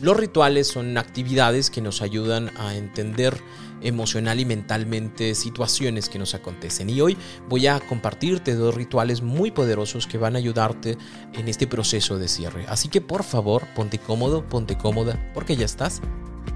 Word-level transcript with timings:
Los 0.00 0.16
rituales 0.16 0.68
son 0.68 0.96
actividades 0.96 1.68
que 1.68 1.82
nos 1.82 2.00
ayudan 2.00 2.50
a 2.56 2.74
entender 2.74 3.38
emocional 3.82 4.40
y 4.40 4.46
mentalmente 4.46 5.34
situaciones 5.34 6.08
que 6.08 6.18
nos 6.18 6.34
acontecen. 6.34 6.88
Y 6.88 7.02
hoy 7.02 7.18
voy 7.50 7.66
a 7.66 7.80
compartirte 7.80 8.54
dos 8.54 8.74
rituales 8.74 9.20
muy 9.20 9.50
poderosos 9.50 10.06
que 10.06 10.16
van 10.16 10.36
a 10.36 10.38
ayudarte 10.38 10.96
en 11.34 11.48
este 11.48 11.66
proceso 11.66 12.18
de 12.18 12.28
cierre. 12.28 12.64
Así 12.68 12.88
que 12.88 13.02
por 13.02 13.24
favor, 13.24 13.66
ponte 13.74 13.98
cómodo, 13.98 14.46
ponte 14.46 14.78
cómoda, 14.78 15.18
porque 15.34 15.56
ya 15.56 15.66
estás 15.66 16.00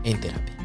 en 0.04 0.20
terapia. 0.20 0.63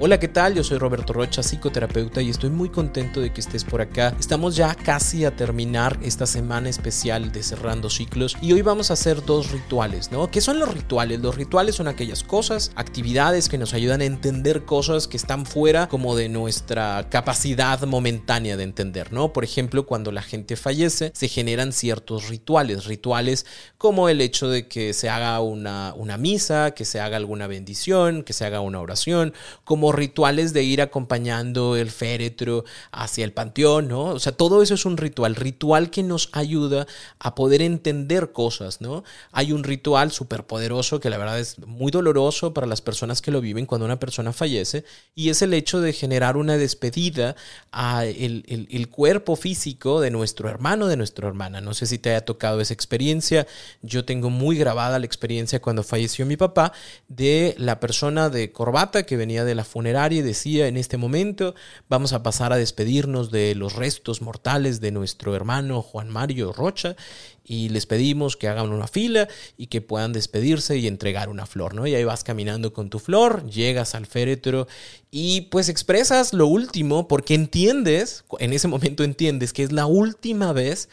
Hola, 0.00 0.20
¿qué 0.20 0.28
tal? 0.28 0.54
Yo 0.54 0.62
soy 0.62 0.78
Roberto 0.78 1.12
Rocha, 1.12 1.42
psicoterapeuta, 1.42 2.22
y 2.22 2.30
estoy 2.30 2.50
muy 2.50 2.68
contento 2.68 3.20
de 3.20 3.32
que 3.32 3.40
estés 3.40 3.64
por 3.64 3.80
acá. 3.80 4.14
Estamos 4.20 4.54
ya 4.54 4.72
casi 4.76 5.24
a 5.24 5.34
terminar 5.34 5.98
esta 6.02 6.24
semana 6.24 6.68
especial 6.68 7.32
de 7.32 7.42
Cerrando 7.42 7.90
Ciclos 7.90 8.36
y 8.40 8.52
hoy 8.52 8.62
vamos 8.62 8.90
a 8.90 8.92
hacer 8.92 9.24
dos 9.24 9.50
rituales, 9.50 10.12
¿no? 10.12 10.30
¿Qué 10.30 10.40
son 10.40 10.60
los 10.60 10.72
rituales? 10.72 11.18
Los 11.18 11.34
rituales 11.34 11.74
son 11.74 11.88
aquellas 11.88 12.22
cosas, 12.22 12.70
actividades 12.76 13.48
que 13.48 13.58
nos 13.58 13.74
ayudan 13.74 14.00
a 14.00 14.04
entender 14.04 14.64
cosas 14.64 15.08
que 15.08 15.16
están 15.16 15.44
fuera 15.44 15.88
como 15.88 16.14
de 16.14 16.28
nuestra 16.28 17.08
capacidad 17.10 17.82
momentánea 17.82 18.56
de 18.56 18.62
entender, 18.62 19.12
¿no? 19.12 19.32
Por 19.32 19.42
ejemplo, 19.42 19.84
cuando 19.84 20.12
la 20.12 20.22
gente 20.22 20.54
fallece, 20.54 21.10
se 21.12 21.26
generan 21.26 21.72
ciertos 21.72 22.28
rituales, 22.28 22.84
rituales 22.84 23.46
como 23.78 24.08
el 24.08 24.20
hecho 24.20 24.48
de 24.48 24.68
que 24.68 24.92
se 24.92 25.08
haga 25.08 25.40
una, 25.40 25.92
una 25.96 26.18
misa, 26.18 26.70
que 26.70 26.84
se 26.84 27.00
haga 27.00 27.16
alguna 27.16 27.48
bendición, 27.48 28.22
que 28.22 28.32
se 28.32 28.44
haga 28.44 28.60
una 28.60 28.80
oración, 28.80 29.34
como 29.64 29.87
rituales 29.92 30.52
de 30.52 30.62
ir 30.62 30.82
acompañando 30.82 31.76
el 31.76 31.90
féretro 31.90 32.64
hacia 32.92 33.24
el 33.24 33.32
panteón, 33.32 33.88
¿no? 33.88 34.04
O 34.06 34.18
sea, 34.18 34.32
todo 34.32 34.62
eso 34.62 34.74
es 34.74 34.84
un 34.84 34.96
ritual, 34.96 35.34
ritual 35.34 35.90
que 35.90 36.02
nos 36.02 36.30
ayuda 36.32 36.86
a 37.18 37.34
poder 37.34 37.62
entender 37.62 38.32
cosas, 38.32 38.80
¿no? 38.80 39.04
Hay 39.32 39.52
un 39.52 39.64
ritual 39.64 40.12
súper 40.12 40.44
poderoso 40.44 41.00
que 41.00 41.10
la 41.10 41.18
verdad 41.18 41.38
es 41.38 41.58
muy 41.58 41.90
doloroso 41.90 42.54
para 42.54 42.66
las 42.66 42.80
personas 42.80 43.22
que 43.22 43.30
lo 43.30 43.40
viven 43.40 43.66
cuando 43.66 43.84
una 43.84 43.98
persona 43.98 44.32
fallece 44.32 44.84
y 45.14 45.30
es 45.30 45.42
el 45.42 45.54
hecho 45.54 45.80
de 45.80 45.92
generar 45.92 46.36
una 46.36 46.56
despedida 46.56 47.36
a 47.72 48.04
el, 48.04 48.44
el 48.70 48.88
cuerpo 48.88 49.36
físico 49.36 50.00
de 50.00 50.10
nuestro 50.10 50.48
hermano, 50.48 50.86
de 50.86 50.96
nuestra 50.96 51.28
hermana. 51.28 51.60
No 51.60 51.74
sé 51.74 51.86
si 51.86 51.98
te 51.98 52.10
haya 52.10 52.24
tocado 52.24 52.60
esa 52.60 52.74
experiencia, 52.74 53.46
yo 53.82 54.04
tengo 54.04 54.30
muy 54.30 54.56
grabada 54.56 54.98
la 54.98 55.06
experiencia 55.06 55.60
cuando 55.60 55.82
falleció 55.82 56.26
mi 56.26 56.36
papá 56.36 56.72
de 57.08 57.54
la 57.58 57.80
persona 57.80 58.28
de 58.28 58.52
corbata 58.52 59.04
que 59.04 59.16
venía 59.16 59.44
de 59.44 59.54
la 59.54 59.64
funeraria 59.78 60.24
decía, 60.24 60.66
en 60.66 60.76
este 60.76 60.96
momento 60.96 61.54
vamos 61.88 62.12
a 62.12 62.24
pasar 62.24 62.52
a 62.52 62.56
despedirnos 62.56 63.30
de 63.30 63.54
los 63.54 63.76
restos 63.76 64.22
mortales 64.22 64.80
de 64.80 64.90
nuestro 64.90 65.36
hermano 65.36 65.82
Juan 65.82 66.08
Mario 66.08 66.52
Rocha 66.52 66.96
y 67.44 67.68
les 67.68 67.86
pedimos 67.86 68.36
que 68.36 68.48
hagan 68.48 68.72
una 68.72 68.88
fila 68.88 69.28
y 69.56 69.68
que 69.68 69.80
puedan 69.80 70.12
despedirse 70.12 70.76
y 70.78 70.88
entregar 70.88 71.28
una 71.28 71.46
flor, 71.46 71.74
¿no? 71.74 71.86
Y 71.86 71.94
ahí 71.94 72.02
vas 72.02 72.24
caminando 72.24 72.72
con 72.72 72.90
tu 72.90 72.98
flor, 72.98 73.48
llegas 73.48 73.94
al 73.94 74.06
féretro 74.06 74.66
y 75.12 75.42
pues 75.42 75.68
expresas 75.68 76.32
lo 76.32 76.48
último 76.48 77.06
porque 77.06 77.34
entiendes, 77.34 78.24
en 78.40 78.52
ese 78.52 78.66
momento 78.66 79.04
entiendes 79.04 79.52
que 79.52 79.62
es 79.62 79.70
la 79.70 79.86
última 79.86 80.52
vez 80.52 80.88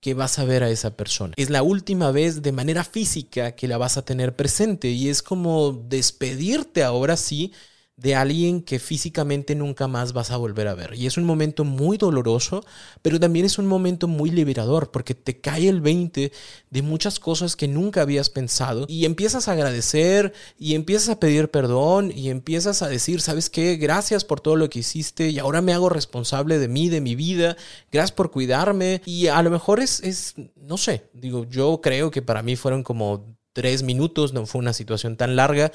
que 0.00 0.14
vas 0.14 0.38
a 0.38 0.44
ver 0.44 0.62
a 0.62 0.70
esa 0.70 0.96
persona. 0.96 1.34
Es 1.36 1.50
la 1.50 1.62
última 1.62 2.10
vez 2.10 2.40
de 2.40 2.52
manera 2.52 2.84
física 2.84 3.52
que 3.52 3.68
la 3.68 3.76
vas 3.76 3.98
a 3.98 4.04
tener 4.06 4.34
presente 4.34 4.88
y 4.88 5.10
es 5.10 5.22
como 5.22 5.72
despedirte 5.72 6.82
ahora 6.82 7.18
sí 7.18 7.52
de 8.00 8.14
alguien 8.14 8.62
que 8.62 8.78
físicamente 8.78 9.54
nunca 9.54 9.86
más 9.86 10.14
vas 10.14 10.30
a 10.30 10.38
volver 10.38 10.68
a 10.68 10.74
ver. 10.74 10.94
Y 10.94 11.06
es 11.06 11.18
un 11.18 11.24
momento 11.24 11.64
muy 11.64 11.98
doloroso, 11.98 12.64
pero 13.02 13.20
también 13.20 13.44
es 13.44 13.58
un 13.58 13.66
momento 13.66 14.08
muy 14.08 14.30
liberador 14.30 14.90
porque 14.90 15.14
te 15.14 15.38
cae 15.38 15.68
el 15.68 15.82
20 15.82 16.32
de 16.70 16.82
muchas 16.82 17.20
cosas 17.20 17.56
que 17.56 17.68
nunca 17.68 18.00
habías 18.00 18.30
pensado 18.30 18.86
y 18.88 19.04
empiezas 19.04 19.48
a 19.48 19.52
agradecer 19.52 20.32
y 20.58 20.74
empiezas 20.74 21.10
a 21.10 21.20
pedir 21.20 21.50
perdón 21.50 22.10
y 22.14 22.30
empiezas 22.30 22.80
a 22.80 22.88
decir, 22.88 23.20
¿sabes 23.20 23.50
qué? 23.50 23.76
Gracias 23.76 24.24
por 24.24 24.40
todo 24.40 24.56
lo 24.56 24.70
que 24.70 24.78
hiciste 24.78 25.28
y 25.28 25.38
ahora 25.38 25.60
me 25.60 25.74
hago 25.74 25.90
responsable 25.90 26.58
de 26.58 26.68
mí, 26.68 26.88
de 26.88 27.02
mi 27.02 27.14
vida, 27.14 27.58
gracias 27.92 28.12
por 28.12 28.30
cuidarme 28.30 29.02
y 29.04 29.26
a 29.26 29.42
lo 29.42 29.50
mejor 29.50 29.80
es, 29.80 30.00
es 30.00 30.34
no 30.56 30.78
sé, 30.78 31.10
digo, 31.12 31.44
yo 31.44 31.80
creo 31.82 32.10
que 32.10 32.22
para 32.22 32.42
mí 32.42 32.56
fueron 32.56 32.82
como 32.82 33.26
tres 33.52 33.82
minutos, 33.82 34.32
no 34.32 34.46
fue 34.46 34.60
una 34.60 34.72
situación 34.72 35.16
tan 35.16 35.36
larga, 35.36 35.72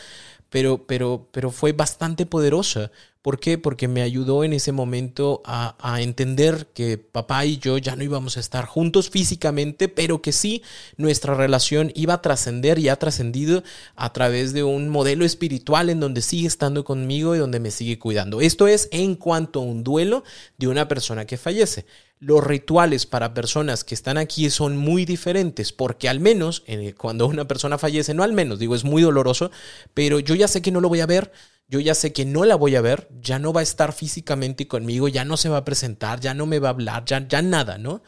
pero, 0.50 0.86
pero, 0.86 1.28
pero 1.32 1.52
fue 1.52 1.74
bastante 1.74 2.26
poderosa. 2.26 2.92
¿Por 3.22 3.40
qué? 3.40 3.58
Porque 3.58 3.88
me 3.88 4.04
ayudó 4.04 4.44
en 4.44 4.54
ese 4.54 4.72
momento 4.72 5.42
a, 5.46 5.76
a, 5.80 6.02
entender 6.02 6.68
que 6.76 7.00
papá 7.00 7.44
y 7.46 7.58
yo 7.58 7.80
ya 7.80 7.96
no 7.96 8.04
íbamos 8.04 8.38
a 8.38 8.40
estar 8.40 8.66
juntos 8.66 9.10
físicamente, 9.10 9.88
pero 9.90 10.22
que 10.22 10.32
sí 10.32 10.62
nuestra 10.96 11.34
relación 11.34 11.92
iba 11.96 12.14
a 12.14 12.22
trascender 12.22 12.78
y 12.78 12.90
ha 12.90 12.98
trascendido 12.98 13.64
a 13.96 14.14
través 14.14 14.54
de 14.54 14.64
un 14.64 14.90
modelo 14.90 15.26
espiritual 15.26 15.90
en 15.90 16.00
donde 16.00 16.22
sigue 16.22 16.48
estando 16.48 16.84
conmigo 16.86 17.36
y 17.36 17.40
donde 17.40 17.60
me 17.60 17.72
sigue 17.72 17.98
cuidando. 17.98 18.42
Esto 18.42 18.68
es 18.68 18.90
en 18.92 19.16
cuanto 19.16 19.60
a 19.60 19.64
un 19.64 19.84
duelo 19.84 20.24
de 20.60 20.68
una 20.68 20.88
persona 20.88 21.26
que 21.26 21.38
fallece. 21.38 21.88
Los 22.20 22.44
rituales 22.44 23.06
para 23.06 23.34
personas 23.34 23.84
que 23.84 23.94
están 23.94 24.18
aquí 24.18 24.50
son 24.50 24.78
muy 24.78 25.06
diferentes 25.06 25.74
porque 25.74 26.08
al 26.10 26.20
menos 26.20 26.64
cuando 26.98 27.28
una 27.28 27.46
persona 27.48 27.78
fallece, 27.78 28.14
no 28.14 28.24
al 28.24 28.34
menos, 28.34 28.58
digo, 28.58 28.74
es 28.74 28.84
muy 28.84 29.02
doloroso, 29.02 29.52
pero 29.94 30.20
yo 30.20 30.34
ya 30.34 30.48
sé 30.48 30.62
que 30.62 30.72
no 30.72 30.82
lo 30.82 30.90
voy 30.90 31.02
a 31.02 31.06
ver, 31.06 31.32
yo 31.68 31.80
ya 31.80 31.94
sé 31.94 32.14
que 32.14 32.26
no 32.26 32.46
la 32.46 32.56
voy 32.56 32.76
a 32.76 32.82
ver, 32.82 33.10
ya 33.22 33.38
no 33.38 33.52
va 33.52 33.60
a 33.60 33.64
estar 33.64 33.92
físicamente 33.92 34.68
conmigo, 34.68 35.08
ya 35.08 35.26
no 35.26 35.36
se 35.36 35.50
va 35.50 35.58
a 35.58 35.66
presentar, 35.66 36.20
ya 36.20 36.34
no 36.34 36.46
me 36.46 36.60
va 36.60 36.70
a 36.70 36.72
hablar, 36.72 37.04
ya, 37.06 37.28
ya 37.28 37.42
nada, 37.42 37.78
¿no? 37.78 38.02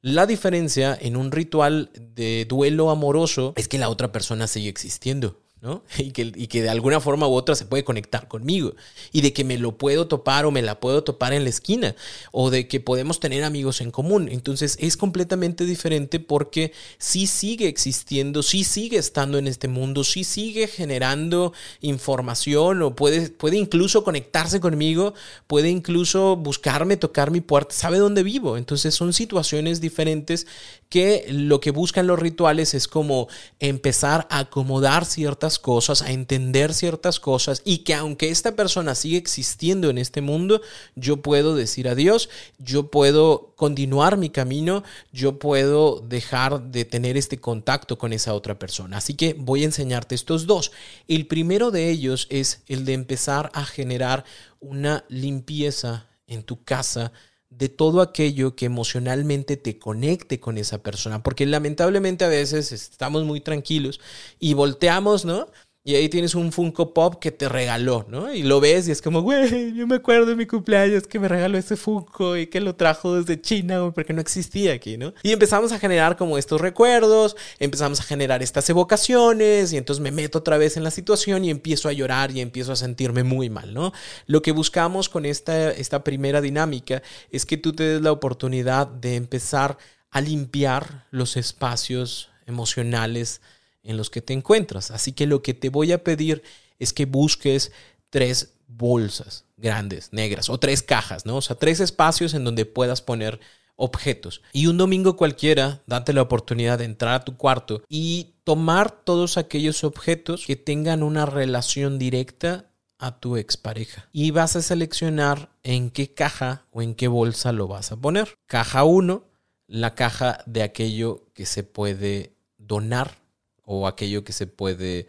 La 0.00 0.26
diferencia 0.26 0.96
en 1.00 1.16
un 1.16 1.30
ritual 1.30 1.90
de 1.94 2.46
duelo 2.46 2.90
amoroso 2.90 3.52
es 3.56 3.68
que 3.68 3.78
la 3.78 3.88
otra 3.88 4.10
persona 4.10 4.46
sigue 4.46 4.68
existiendo. 4.68 5.43
Y 5.98 6.10
que, 6.10 6.32
y 6.34 6.46
que 6.48 6.62
de 6.62 6.68
alguna 6.68 7.00
forma 7.00 7.26
u 7.26 7.32
otra 7.32 7.54
se 7.54 7.64
puede 7.64 7.84
conectar 7.84 8.28
conmigo. 8.28 8.74
Y 9.12 9.20
de 9.20 9.32
que 9.32 9.44
me 9.44 9.58
lo 9.58 9.78
puedo 9.78 10.06
topar 10.06 10.44
o 10.44 10.50
me 10.50 10.62
la 10.62 10.80
puedo 10.80 11.04
topar 11.04 11.32
en 11.32 11.44
la 11.44 11.50
esquina. 11.50 11.94
O 12.32 12.50
de 12.50 12.68
que 12.68 12.80
podemos 12.80 13.20
tener 13.20 13.44
amigos 13.44 13.80
en 13.80 13.90
común. 13.90 14.28
Entonces 14.30 14.76
es 14.80 14.96
completamente 14.96 15.64
diferente 15.64 16.20
porque 16.20 16.72
sí 16.98 17.26
sigue 17.26 17.68
existiendo, 17.68 18.42
sí 18.42 18.64
sigue 18.64 18.98
estando 18.98 19.38
en 19.38 19.46
este 19.46 19.68
mundo, 19.68 20.04
sí 20.04 20.24
sigue 20.24 20.66
generando 20.66 21.52
información 21.80 22.82
o 22.82 22.94
puede, 22.94 23.30
puede 23.30 23.56
incluso 23.56 24.04
conectarse 24.04 24.60
conmigo, 24.60 25.14
puede 25.46 25.70
incluso 25.70 26.36
buscarme, 26.36 26.96
tocar 26.96 27.30
mi 27.30 27.40
puerta, 27.40 27.74
sabe 27.74 27.98
dónde 27.98 28.22
vivo. 28.22 28.56
Entonces 28.56 28.94
son 28.94 29.12
situaciones 29.12 29.80
diferentes 29.80 30.46
que 30.88 31.26
lo 31.28 31.60
que 31.60 31.70
buscan 31.70 32.06
los 32.06 32.18
rituales 32.18 32.74
es 32.74 32.86
como 32.86 33.28
empezar 33.58 34.26
a 34.30 34.40
acomodar 34.40 35.04
ciertas 35.04 35.53
cosas, 35.58 36.02
a 36.02 36.10
entender 36.10 36.74
ciertas 36.74 37.20
cosas 37.20 37.62
y 37.64 37.78
que 37.78 37.94
aunque 37.94 38.30
esta 38.30 38.56
persona 38.56 38.94
sigue 38.94 39.16
existiendo 39.16 39.90
en 39.90 39.98
este 39.98 40.20
mundo, 40.20 40.60
yo 40.94 41.18
puedo 41.18 41.54
decir 41.54 41.88
adiós, 41.88 42.28
yo 42.58 42.90
puedo 42.90 43.52
continuar 43.56 44.16
mi 44.16 44.30
camino, 44.30 44.84
yo 45.12 45.38
puedo 45.38 46.00
dejar 46.00 46.62
de 46.70 46.84
tener 46.84 47.16
este 47.16 47.38
contacto 47.38 47.98
con 47.98 48.12
esa 48.12 48.34
otra 48.34 48.58
persona. 48.58 48.98
Así 48.98 49.14
que 49.14 49.34
voy 49.34 49.62
a 49.62 49.66
enseñarte 49.66 50.14
estos 50.14 50.46
dos. 50.46 50.72
El 51.08 51.26
primero 51.26 51.70
de 51.70 51.90
ellos 51.90 52.26
es 52.30 52.62
el 52.66 52.84
de 52.84 52.94
empezar 52.94 53.50
a 53.54 53.64
generar 53.64 54.24
una 54.60 55.04
limpieza 55.08 56.06
en 56.26 56.42
tu 56.42 56.62
casa 56.64 57.12
de 57.58 57.68
todo 57.68 58.00
aquello 58.00 58.56
que 58.56 58.66
emocionalmente 58.66 59.56
te 59.56 59.78
conecte 59.78 60.40
con 60.40 60.58
esa 60.58 60.82
persona, 60.82 61.22
porque 61.22 61.46
lamentablemente 61.46 62.24
a 62.24 62.28
veces 62.28 62.72
estamos 62.72 63.24
muy 63.24 63.40
tranquilos 63.40 64.00
y 64.40 64.54
volteamos, 64.54 65.24
¿no? 65.24 65.48
Y 65.86 65.96
ahí 65.96 66.08
tienes 66.08 66.34
un 66.34 66.50
Funko 66.50 66.94
Pop 66.94 67.16
que 67.20 67.30
te 67.30 67.46
regaló, 67.46 68.06
¿no? 68.08 68.32
Y 68.32 68.42
lo 68.42 68.58
ves 68.58 68.88
y 68.88 68.90
es 68.90 69.02
como, 69.02 69.20
güey, 69.20 69.74
yo 69.74 69.86
me 69.86 69.96
acuerdo 69.96 70.24
de 70.24 70.34
mi 70.34 70.46
cumpleaños 70.46 71.06
que 71.06 71.20
me 71.20 71.28
regaló 71.28 71.58
ese 71.58 71.76
Funko 71.76 72.38
y 72.38 72.46
que 72.46 72.62
lo 72.62 72.74
trajo 72.74 73.14
desde 73.16 73.38
China, 73.38 73.80
güey, 73.80 73.92
porque 73.92 74.14
no 74.14 74.22
existía 74.22 74.72
aquí, 74.72 74.96
¿no? 74.96 75.12
Y 75.22 75.32
empezamos 75.32 75.72
a 75.72 75.78
generar 75.78 76.16
como 76.16 76.38
estos 76.38 76.62
recuerdos, 76.62 77.36
empezamos 77.58 78.00
a 78.00 78.04
generar 78.04 78.42
estas 78.42 78.66
evocaciones 78.70 79.74
y 79.74 79.76
entonces 79.76 80.02
me 80.02 80.10
meto 80.10 80.38
otra 80.38 80.56
vez 80.56 80.78
en 80.78 80.84
la 80.84 80.90
situación 80.90 81.44
y 81.44 81.50
empiezo 81.50 81.90
a 81.90 81.92
llorar 81.92 82.30
y 82.30 82.40
empiezo 82.40 82.72
a 82.72 82.76
sentirme 82.76 83.22
muy 83.22 83.50
mal, 83.50 83.74
¿no? 83.74 83.92
Lo 84.26 84.40
que 84.40 84.52
buscamos 84.52 85.10
con 85.10 85.26
esta, 85.26 85.70
esta 85.70 86.02
primera 86.02 86.40
dinámica 86.40 87.02
es 87.30 87.44
que 87.44 87.58
tú 87.58 87.74
te 87.74 87.84
des 87.84 88.00
la 88.00 88.10
oportunidad 88.10 88.86
de 88.86 89.16
empezar 89.16 89.76
a 90.10 90.22
limpiar 90.22 91.04
los 91.10 91.36
espacios 91.36 92.30
emocionales 92.46 93.42
en 93.84 93.96
los 93.96 94.10
que 94.10 94.22
te 94.22 94.32
encuentras. 94.32 94.90
Así 94.90 95.12
que 95.12 95.26
lo 95.26 95.42
que 95.42 95.54
te 95.54 95.68
voy 95.68 95.92
a 95.92 96.02
pedir 96.02 96.42
es 96.78 96.92
que 96.92 97.04
busques 97.04 97.72
tres 98.10 98.54
bolsas 98.66 99.44
grandes, 99.56 100.12
negras, 100.12 100.50
o 100.50 100.58
tres 100.58 100.82
cajas, 100.82 101.26
¿no? 101.26 101.36
O 101.36 101.42
sea, 101.42 101.56
tres 101.56 101.80
espacios 101.80 102.34
en 102.34 102.44
donde 102.44 102.66
puedas 102.66 103.02
poner 103.02 103.40
objetos. 103.76 104.42
Y 104.52 104.66
un 104.66 104.76
domingo 104.76 105.16
cualquiera, 105.16 105.82
date 105.86 106.12
la 106.12 106.22
oportunidad 106.22 106.78
de 106.78 106.84
entrar 106.84 107.14
a 107.14 107.24
tu 107.24 107.36
cuarto 107.36 107.82
y 107.88 108.34
tomar 108.44 108.90
todos 108.90 109.36
aquellos 109.36 109.84
objetos 109.84 110.44
que 110.46 110.56
tengan 110.56 111.02
una 111.02 111.26
relación 111.26 111.98
directa 111.98 112.70
a 112.98 113.18
tu 113.18 113.36
expareja. 113.36 114.08
Y 114.12 114.30
vas 114.30 114.56
a 114.56 114.62
seleccionar 114.62 115.50
en 115.62 115.90
qué 115.90 116.12
caja 116.14 116.66
o 116.70 116.82
en 116.82 116.94
qué 116.94 117.08
bolsa 117.08 117.52
lo 117.52 117.66
vas 117.66 117.92
a 117.92 117.96
poner. 117.96 118.34
Caja 118.46 118.84
1, 118.84 119.24
la 119.66 119.94
caja 119.94 120.42
de 120.46 120.62
aquello 120.62 121.26
que 121.34 121.46
se 121.46 121.64
puede 121.64 122.34
donar 122.58 123.23
o 123.64 123.86
aquello 123.86 124.24
que 124.24 124.32
se 124.32 124.46
puede 124.46 125.08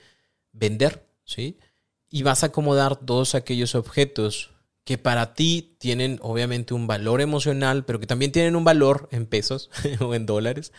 vender, 0.52 1.08
¿sí? 1.24 1.58
Y 2.10 2.24
vas 2.24 2.44
a 2.44 2.48
acomodar 2.48 2.96
todos 2.96 3.36
aquellos 3.36 3.76
objetos 3.76 4.52
que 4.84 4.98
para 4.98 5.34
ti 5.34 5.76
tienen 5.80 6.20
obviamente 6.22 6.74
un 6.74 6.88
valor 6.88 7.22
emocional, 7.22 7.86
pero 7.86 8.00
que 8.00 8.08
también 8.08 8.32
tienen 8.32 8.56
un 8.56 8.64
valor 8.64 9.10
en 9.12 9.26
pesos 9.26 9.70
o 10.00 10.14
en 10.14 10.26
dólares 10.26 10.72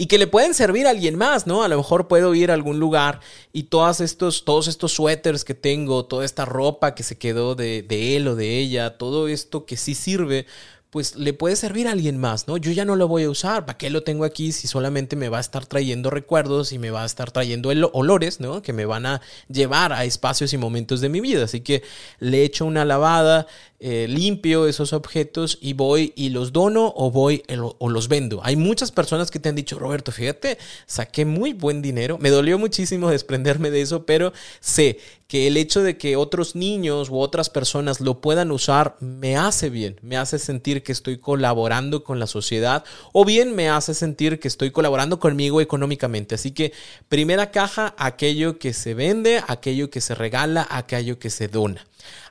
y 0.00 0.06
que 0.06 0.16
le 0.16 0.28
pueden 0.28 0.54
servir 0.54 0.86
a 0.86 0.90
alguien 0.90 1.16
más, 1.16 1.48
¿no? 1.48 1.64
A 1.64 1.68
lo 1.68 1.76
mejor 1.76 2.06
puedo 2.06 2.32
ir 2.34 2.52
a 2.52 2.54
algún 2.54 2.78
lugar 2.78 3.20
y 3.52 3.64
todos 3.64 4.00
estos, 4.00 4.44
todos 4.44 4.68
estos 4.68 4.92
suéteres 4.92 5.44
que 5.44 5.54
tengo, 5.54 6.06
toda 6.06 6.24
esta 6.24 6.44
ropa 6.44 6.94
que 6.94 7.02
se 7.02 7.18
quedó 7.18 7.56
de, 7.56 7.82
de 7.82 8.16
él 8.16 8.28
o 8.28 8.36
de 8.36 8.58
ella, 8.58 8.96
todo 8.96 9.26
esto 9.26 9.66
que 9.66 9.76
sí 9.76 9.96
sirve, 9.96 10.46
pues 10.90 11.16
le 11.16 11.34
puede 11.34 11.54
servir 11.56 11.86
a 11.86 11.92
alguien 11.92 12.16
más, 12.16 12.48
¿no? 12.48 12.56
Yo 12.56 12.72
ya 12.72 12.84
no 12.84 12.96
lo 12.96 13.08
voy 13.08 13.24
a 13.24 13.30
usar, 13.30 13.66
¿para 13.66 13.76
qué 13.76 13.90
lo 13.90 14.02
tengo 14.02 14.24
aquí 14.24 14.52
si 14.52 14.66
solamente 14.66 15.16
me 15.16 15.28
va 15.28 15.38
a 15.38 15.40
estar 15.40 15.66
trayendo 15.66 16.08
recuerdos 16.08 16.72
y 16.72 16.78
me 16.78 16.90
va 16.90 17.02
a 17.02 17.06
estar 17.06 17.30
trayendo 17.30 17.68
olores, 17.92 18.40
¿no? 18.40 18.62
Que 18.62 18.72
me 18.72 18.86
van 18.86 19.04
a 19.04 19.20
llevar 19.48 19.92
a 19.92 20.04
espacios 20.04 20.52
y 20.52 20.58
momentos 20.58 21.00
de 21.00 21.10
mi 21.10 21.20
vida. 21.20 21.44
Así 21.44 21.60
que 21.60 21.82
le 22.20 22.42
echo 22.42 22.64
una 22.64 22.84
lavada, 22.86 23.46
eh, 23.80 24.06
limpio 24.08 24.66
esos 24.66 24.92
objetos 24.92 25.56
y 25.60 25.72
voy 25.72 26.12
y 26.16 26.30
los 26.30 26.52
dono 26.52 26.92
o 26.96 27.12
voy 27.12 27.44
o 27.78 27.88
los 27.88 28.08
vendo. 28.08 28.40
Hay 28.42 28.56
muchas 28.56 28.90
personas 28.90 29.30
que 29.30 29.38
te 29.38 29.50
han 29.50 29.54
dicho, 29.54 29.78
Roberto, 29.78 30.10
fíjate, 30.10 30.58
saqué 30.86 31.24
muy 31.24 31.52
buen 31.52 31.80
dinero. 31.80 32.18
Me 32.18 32.30
dolió 32.30 32.58
muchísimo 32.58 33.08
desprenderme 33.10 33.70
de 33.70 33.82
eso, 33.82 34.04
pero 34.04 34.32
sé 34.58 34.98
que 35.28 35.46
el 35.46 35.56
hecho 35.58 35.82
de 35.82 35.98
que 35.98 36.16
otros 36.16 36.56
niños 36.56 37.10
u 37.10 37.18
otras 37.18 37.50
personas 37.50 38.00
lo 38.00 38.20
puedan 38.20 38.50
usar 38.50 38.96
me 38.98 39.36
hace 39.36 39.68
bien, 39.68 40.00
me 40.02 40.16
hace 40.16 40.38
sentir 40.38 40.77
que 40.82 40.92
estoy 40.92 41.18
colaborando 41.18 42.04
con 42.04 42.18
la 42.18 42.26
sociedad 42.26 42.84
o 43.12 43.24
bien 43.24 43.54
me 43.54 43.68
hace 43.68 43.94
sentir 43.94 44.40
que 44.40 44.48
estoy 44.48 44.70
colaborando 44.70 45.18
conmigo 45.18 45.60
económicamente. 45.60 46.34
Así 46.34 46.52
que 46.52 46.72
primera 47.08 47.50
caja, 47.50 47.94
aquello 47.98 48.58
que 48.58 48.72
se 48.72 48.94
vende, 48.94 49.42
aquello 49.46 49.90
que 49.90 50.00
se 50.00 50.14
regala, 50.14 50.66
aquello 50.70 51.18
que 51.18 51.30
se 51.30 51.48
dona. 51.48 51.86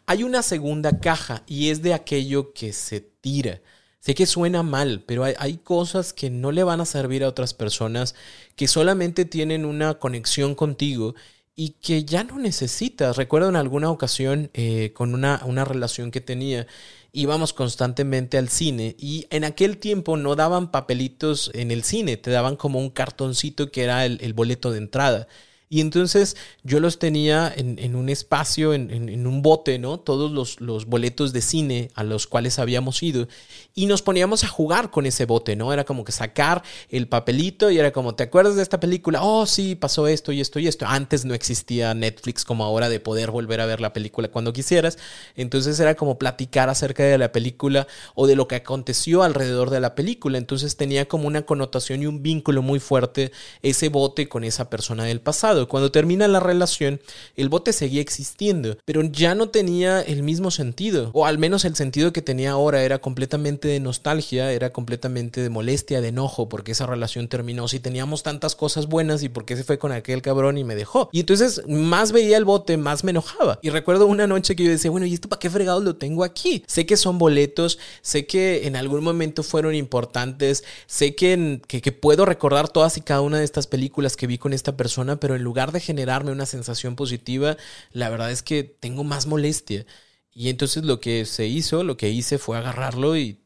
Hay 0.06 0.24
una 0.24 0.42
segunda 0.42 1.00
caja 1.00 1.44
y 1.48 1.70
es 1.70 1.82
de 1.82 1.94
aquello 1.94 2.54
que 2.54 2.74
se 2.74 3.02
tira. 3.02 3.62
Sé 4.00 4.16
que 4.16 4.26
suena 4.26 4.64
mal, 4.64 5.04
pero 5.06 5.26
hay, 5.26 5.58
cosas 5.58 6.14
que 6.14 6.30
no 6.30 6.54
le 6.54 6.64
van 6.64 6.80
a 6.80 6.86
servir 6.86 7.26
a 7.26 7.28
otras 7.28 7.54
personas 7.54 8.16
que 8.56 8.70
solamente 8.70 9.26
tienen 9.26 9.66
una 9.66 9.96
conexión 9.96 10.56
contigo 10.56 11.14
y 11.57 11.71
que 11.81 12.06
ya 12.06 12.24
no 12.24 12.38
necesitas. 12.39 13.18
Recuerdo 13.18 13.50
en 13.50 13.57
alguna 13.57 13.89
ocasión 13.92 14.51
eh, 14.54 14.94
con 14.94 15.13
una, 15.13 15.42
una 15.45 15.65
relación 15.65 16.12
que 16.12 16.21
tenía, 16.21 16.68
íbamos 17.12 17.51
constantemente 17.51 18.38
al 18.38 18.48
cine 18.50 18.95
y 19.00 19.25
en 19.31 19.44
aquel 19.44 19.77
tiempo 19.77 20.18
no 20.18 20.36
daban 20.36 20.71
papelitos 20.71 21.51
en 21.56 21.71
el 21.71 21.83
cine, 21.83 22.15
te 22.15 22.31
daban 22.31 22.56
como 22.57 22.80
un 22.80 22.92
cartoncito 22.92 23.71
que 23.71 23.83
era 23.83 24.06
el 24.06 24.33
boleto 24.33 24.71
de 24.71 24.77
entrada. 24.77 25.27
Y 25.69 25.81
entonces 25.81 26.38
yo 26.64 26.80
los 26.80 26.98
tenía 26.98 27.54
en, 27.54 27.96
un 27.96 28.08
espacio, 28.08 28.74
en, 28.74 29.28
un 29.28 29.42
bote, 29.42 29.80
¿no? 29.80 30.00
Todos 30.00 30.31
los, 30.31 30.62
los, 30.62 30.86
boletos 30.86 31.34
de 31.34 31.42
cine 31.42 31.92
a 31.94 32.06
los 32.06 32.25
cuales 32.25 32.58
habíamos 32.58 33.04
ido. 33.04 33.28
Y 33.75 33.86
nos 33.88 34.02
poníamos 34.02 34.46
a 34.46 34.48
jugar 34.48 34.92
con 34.92 35.06
ese 35.06 35.25
bote, 35.25 35.58
¿no? 35.58 35.74
Era 35.74 35.84
como 35.84 36.06
que 36.06 36.14
sacar 36.14 36.64
el 36.90 37.10
papelito 37.10 37.69
y 37.69 37.80
era 37.80 37.92
como, 37.92 38.16
¿te 38.16 38.24
acuerdas 38.24 38.56
de 38.56 38.62
esta 38.62 38.80
película? 38.80 39.22
Oh, 39.22 39.46
sí, 39.46 39.75
pasó 39.75 40.08
esto 40.08 40.31
y 40.31 40.40
esto 40.40 40.60
y 40.60 40.68
esto. 40.68 40.86
Antes 40.88 41.25
no 41.25 41.34
existía 41.34 41.94
Netflix 41.94 42.46
como 42.46 42.63
ahora 42.63 42.88
de 42.88 43.02
poder 43.02 43.31
volver 43.31 43.60
a 43.60 43.66
ver 43.66 43.81
la 43.81 43.92
película 43.92 44.30
cuando 44.30 44.54
quisieras. 44.54 44.98
Entonces 45.36 45.78
era 45.81 45.96
como 45.96 46.18
platicar 46.18 46.70
acerca 46.70 47.04
de 47.04 47.18
la 47.18 47.34
película 47.34 47.88
o 48.16 48.25
de 48.25 48.38
lo 48.38 48.48
que 48.48 48.56
aconteció 48.56 49.22
alrededor 49.22 49.70
de 49.70 49.81
la 49.81 49.96
película. 49.96 50.38
Entonces 50.38 50.78
tenía 50.78 51.10
como 51.10 51.28
una 51.28 51.46
connotación 51.46 52.04
y 52.04 52.06
un 52.06 52.24
vínculo 52.24 52.62
muy 52.62 52.80
fuerte 52.80 53.34
ese 53.62 53.90
bote 53.90 54.30
con 54.30 54.46
esa 54.46 54.70
persona 54.70 55.04
del 55.04 55.20
pasado. 55.20 55.56
Cuando 55.65 55.92
termina 55.92 56.27
la 56.27 56.39
relación, 56.39 57.00
el 57.36 57.50
bote 57.50 57.74
seguía 57.74 58.01
existiendo, 58.01 58.77
pero 58.86 59.01
ya 59.04 59.33
no 59.33 59.50
tenía 59.50 60.01
el 60.01 60.24
mismo 60.24 60.51
sentido, 60.51 61.12
o 61.13 61.25
al 61.25 61.38
menos 61.38 61.65
el 61.65 61.75
sentido 61.75 62.13
que 62.13 62.21
tenía 62.21 62.51
ahora 62.51 62.83
era 62.83 63.00
completamente 63.00 63.68
de 63.68 63.80
nostalgia, 63.80 64.51
era 64.51 64.71
completamente 64.71 65.42
de 65.42 65.50
molestia, 65.50 66.01
de 66.01 66.09
enojo, 66.09 66.50
porque 66.50 66.74
esa 66.74 66.86
relación 66.86 67.27
terminó, 67.27 67.68
si 67.68 67.80
teníamos 67.80 68.24
tantas 68.24 68.56
cosas 68.56 68.88
buenas 68.88 69.24
y 69.24 69.30
porque 69.30 69.56
se 69.56 69.63
fue 69.63 69.77
con 69.80 69.92
aquel 69.92 70.21
cabrón 70.21 70.57
y 70.57 70.63
me 70.63 70.75
dejó. 70.75 71.09
Y 71.12 71.21
entonces 71.21 71.62
más 71.68 72.12
veía 72.12 72.38
el 72.38 72.45
bote, 72.45 72.77
más 72.77 73.03
me 73.03 73.12
enojaba. 73.12 73.60
Y 73.62 73.69
recuerdo 73.69 74.06
una 74.07 74.27
noche 74.27 74.56
que 74.56 74.63
yo 74.63 74.69
decía, 74.69 74.92
bueno, 74.92 75.06
¿y 75.06 75.13
esto 75.13 75.30
para 75.30 75.39
qué 75.39 75.50
fregados 75.50 75.83
lo 75.83 75.95
tengo 75.95 76.24
aquí? 76.24 76.63
Sé 76.68 76.86
que 76.86 76.98
son 76.98 77.18
boletos, 77.18 77.80
sé 78.01 78.25
que 78.25 78.68
en 78.68 78.75
algún 78.75 79.03
momento 79.03 79.44
fueron 79.44 79.75
importantes, 79.75 80.63
sé 80.86 81.15
que, 81.15 81.62
que, 81.68 81.92
puedo 81.92 82.25
recordar 82.25 82.69
todas 82.69 82.98
y 82.98 83.01
cada 83.01 83.21
una 83.21 83.39
de 83.39 83.45
estas 83.45 83.68
películas 83.68 84.18
que 84.18 84.27
vi 84.27 84.38
con 84.38 84.53
esta 84.53 84.75
persona, 84.75 85.19
pero 85.19 85.36
en 85.36 85.44
lugar 85.48 85.72
de 85.72 85.80
generarme 85.80 86.32
una 86.32 86.46
sensación 86.46 86.96
positiva, 86.96 87.58
la 87.92 88.10
verdad 88.10 88.32
es 88.32 88.44
que 88.44 88.64
tengo 88.64 89.04
más 89.04 89.28
molestia. 89.28 89.86
Y 90.32 90.50
entonces 90.50 90.84
lo 90.84 91.00
que 91.00 91.26
se 91.26 91.48
hizo, 91.48 91.84
lo 91.84 91.98
que 91.98 92.10
hice 92.10 92.38
fue 92.38 92.58
agarrarlo 92.58 93.18
y, 93.18 93.40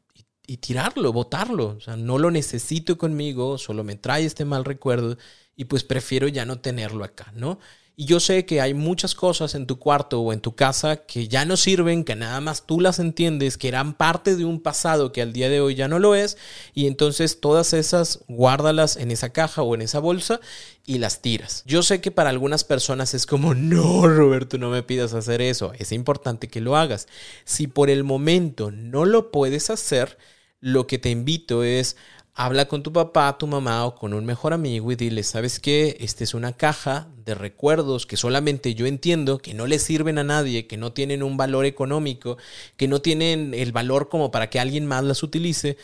y, 0.48 0.58
tirarlo, 0.58 1.14
botarlo. 1.14 1.68
O 1.78 1.80
sea, 1.80 1.96
no 1.96 2.18
lo 2.20 2.32
necesito 2.32 2.98
conmigo, 2.98 3.58
solo 3.58 3.84
me 3.84 3.96
trae 3.96 4.26
este 4.26 4.46
mal 4.46 4.66
recuerdo 4.66 5.18
y 5.56 5.66
pues 5.66 5.84
prefiero 5.84 6.28
ya 6.28 6.46
no 6.46 6.60
tenerlo 6.60 7.04
acá, 7.06 7.32
¿no? 7.36 7.60
Y 8.02 8.06
yo 8.06 8.20
sé 8.20 8.48
que 8.48 8.62
hay 8.62 8.74
muchas 8.74 9.14
cosas 9.14 9.54
en 9.54 9.68
tu 9.68 9.78
cuarto 9.78 10.22
o 10.22 10.34
en 10.34 10.42
tu 10.42 10.56
casa 10.56 11.06
que 11.06 11.28
ya 11.28 11.46
no 11.46 11.56
sirven, 11.56 12.04
que 12.04 12.16
nada 12.16 12.42
más 12.42 12.66
tú 12.66 12.80
las 12.80 12.98
entiendes, 12.98 13.60
que 13.60 13.68
eran 13.68 13.94
parte 13.94 14.36
de 14.36 14.44
un 14.44 14.60
pasado 14.60 15.12
que 15.12 15.22
al 15.22 15.34
día 15.34 15.50
de 15.50 15.62
hoy 15.62 15.76
ya 15.76 15.88
no 15.88 16.00
lo 16.00 16.16
es. 16.16 16.36
Y 16.74 16.88
entonces 16.88 17.40
todas 17.40 17.74
esas 17.74 18.24
guárdalas 18.28 18.98
en 18.98 19.12
esa 19.12 19.30
caja 19.30 19.62
o 19.62 19.76
en 19.76 19.84
esa 19.84 20.00
bolsa 20.00 20.40
y 20.84 20.98
las 20.98 21.22
tiras. 21.22 21.62
Yo 21.68 21.84
sé 21.84 22.02
que 22.02 22.10
para 22.10 22.32
algunas 22.32 22.64
personas 22.64 23.14
es 23.14 23.28
como, 23.28 23.54
no, 23.54 24.08
Roberto, 24.08 24.58
no 24.58 24.72
me 24.72 24.82
pidas 24.82 25.14
hacer 25.14 25.40
eso. 25.40 25.72
Es 25.78 25.92
importante 25.92 26.48
que 26.48 26.60
lo 26.60 26.78
hagas. 26.78 27.08
Si 27.46 27.68
por 27.68 27.92
el 27.92 28.04
momento 28.04 28.72
no 28.72 29.06
lo 29.06 29.30
puedes 29.30 29.70
hacer, 29.70 30.18
lo 30.60 30.88
que 30.88 30.98
te 30.98 31.12
invito 31.12 31.64
es 31.64 31.98
habla 32.34 32.68
con 32.68 32.84
tu 32.84 32.94
papá, 32.94 33.38
tu 33.38 33.48
mamá 33.48 33.86
o 33.86 33.96
con 33.96 34.14
un 34.14 34.26
mejor 34.26 34.54
amigo 34.54 34.92
y 34.92 34.96
dile, 34.96 35.24
¿sabes 35.24 35.60
qué? 35.60 35.98
Esta 36.00 36.24
es 36.24 36.34
una 36.34 36.54
caja 36.54 37.08
de 37.26 37.36
recuerdos 37.36 38.06
que 38.06 38.18
solamente 38.18 38.74
yo 38.74 38.86
entiendo, 38.86 39.40
que 39.40 39.54
no 39.54 39.68
le 39.68 39.80
sirven 39.80 40.18
a 40.18 40.24
nadie, 40.24 40.68
que 40.68 40.78
no 40.78 40.94
tienen 40.94 41.24
un 41.24 41.38
valor 41.38 41.66
económico, 41.66 42.38
que 42.78 42.88
no 42.88 43.02
tienen 43.02 43.54
el 43.54 43.72
valor 43.72 44.10
como 44.10 44.32
para 44.32 44.50
que 44.50 44.60
alguien 44.60 44.86
más 44.86 45.04
las 45.04 45.24
utilice. 45.24 45.78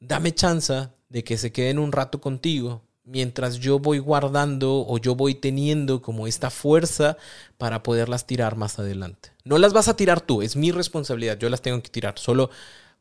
Dame 0.00 0.34
chance 0.34 0.88
de 1.08 1.24
que 1.24 1.36
se 1.36 1.52
queden 1.52 1.78
un 1.78 1.92
rato 1.92 2.20
contigo 2.20 2.82
mientras 3.04 3.58
yo 3.58 3.78
voy 3.78 3.98
guardando 3.98 4.86
o 4.86 4.98
yo 4.98 5.14
voy 5.14 5.34
teniendo 5.34 6.00
como 6.00 6.26
esta 6.26 6.48
fuerza 6.50 7.16
para 7.58 7.82
poderlas 7.82 8.26
tirar 8.26 8.56
más 8.56 8.78
adelante. 8.78 9.30
No 9.44 9.58
las 9.58 9.72
vas 9.72 9.88
a 9.88 9.96
tirar 9.96 10.20
tú, 10.20 10.42
es 10.42 10.56
mi 10.56 10.70
responsabilidad, 10.70 11.38
yo 11.38 11.48
las 11.48 11.60
tengo 11.60 11.82
que 11.82 11.90
tirar. 11.90 12.18
Solo 12.18 12.50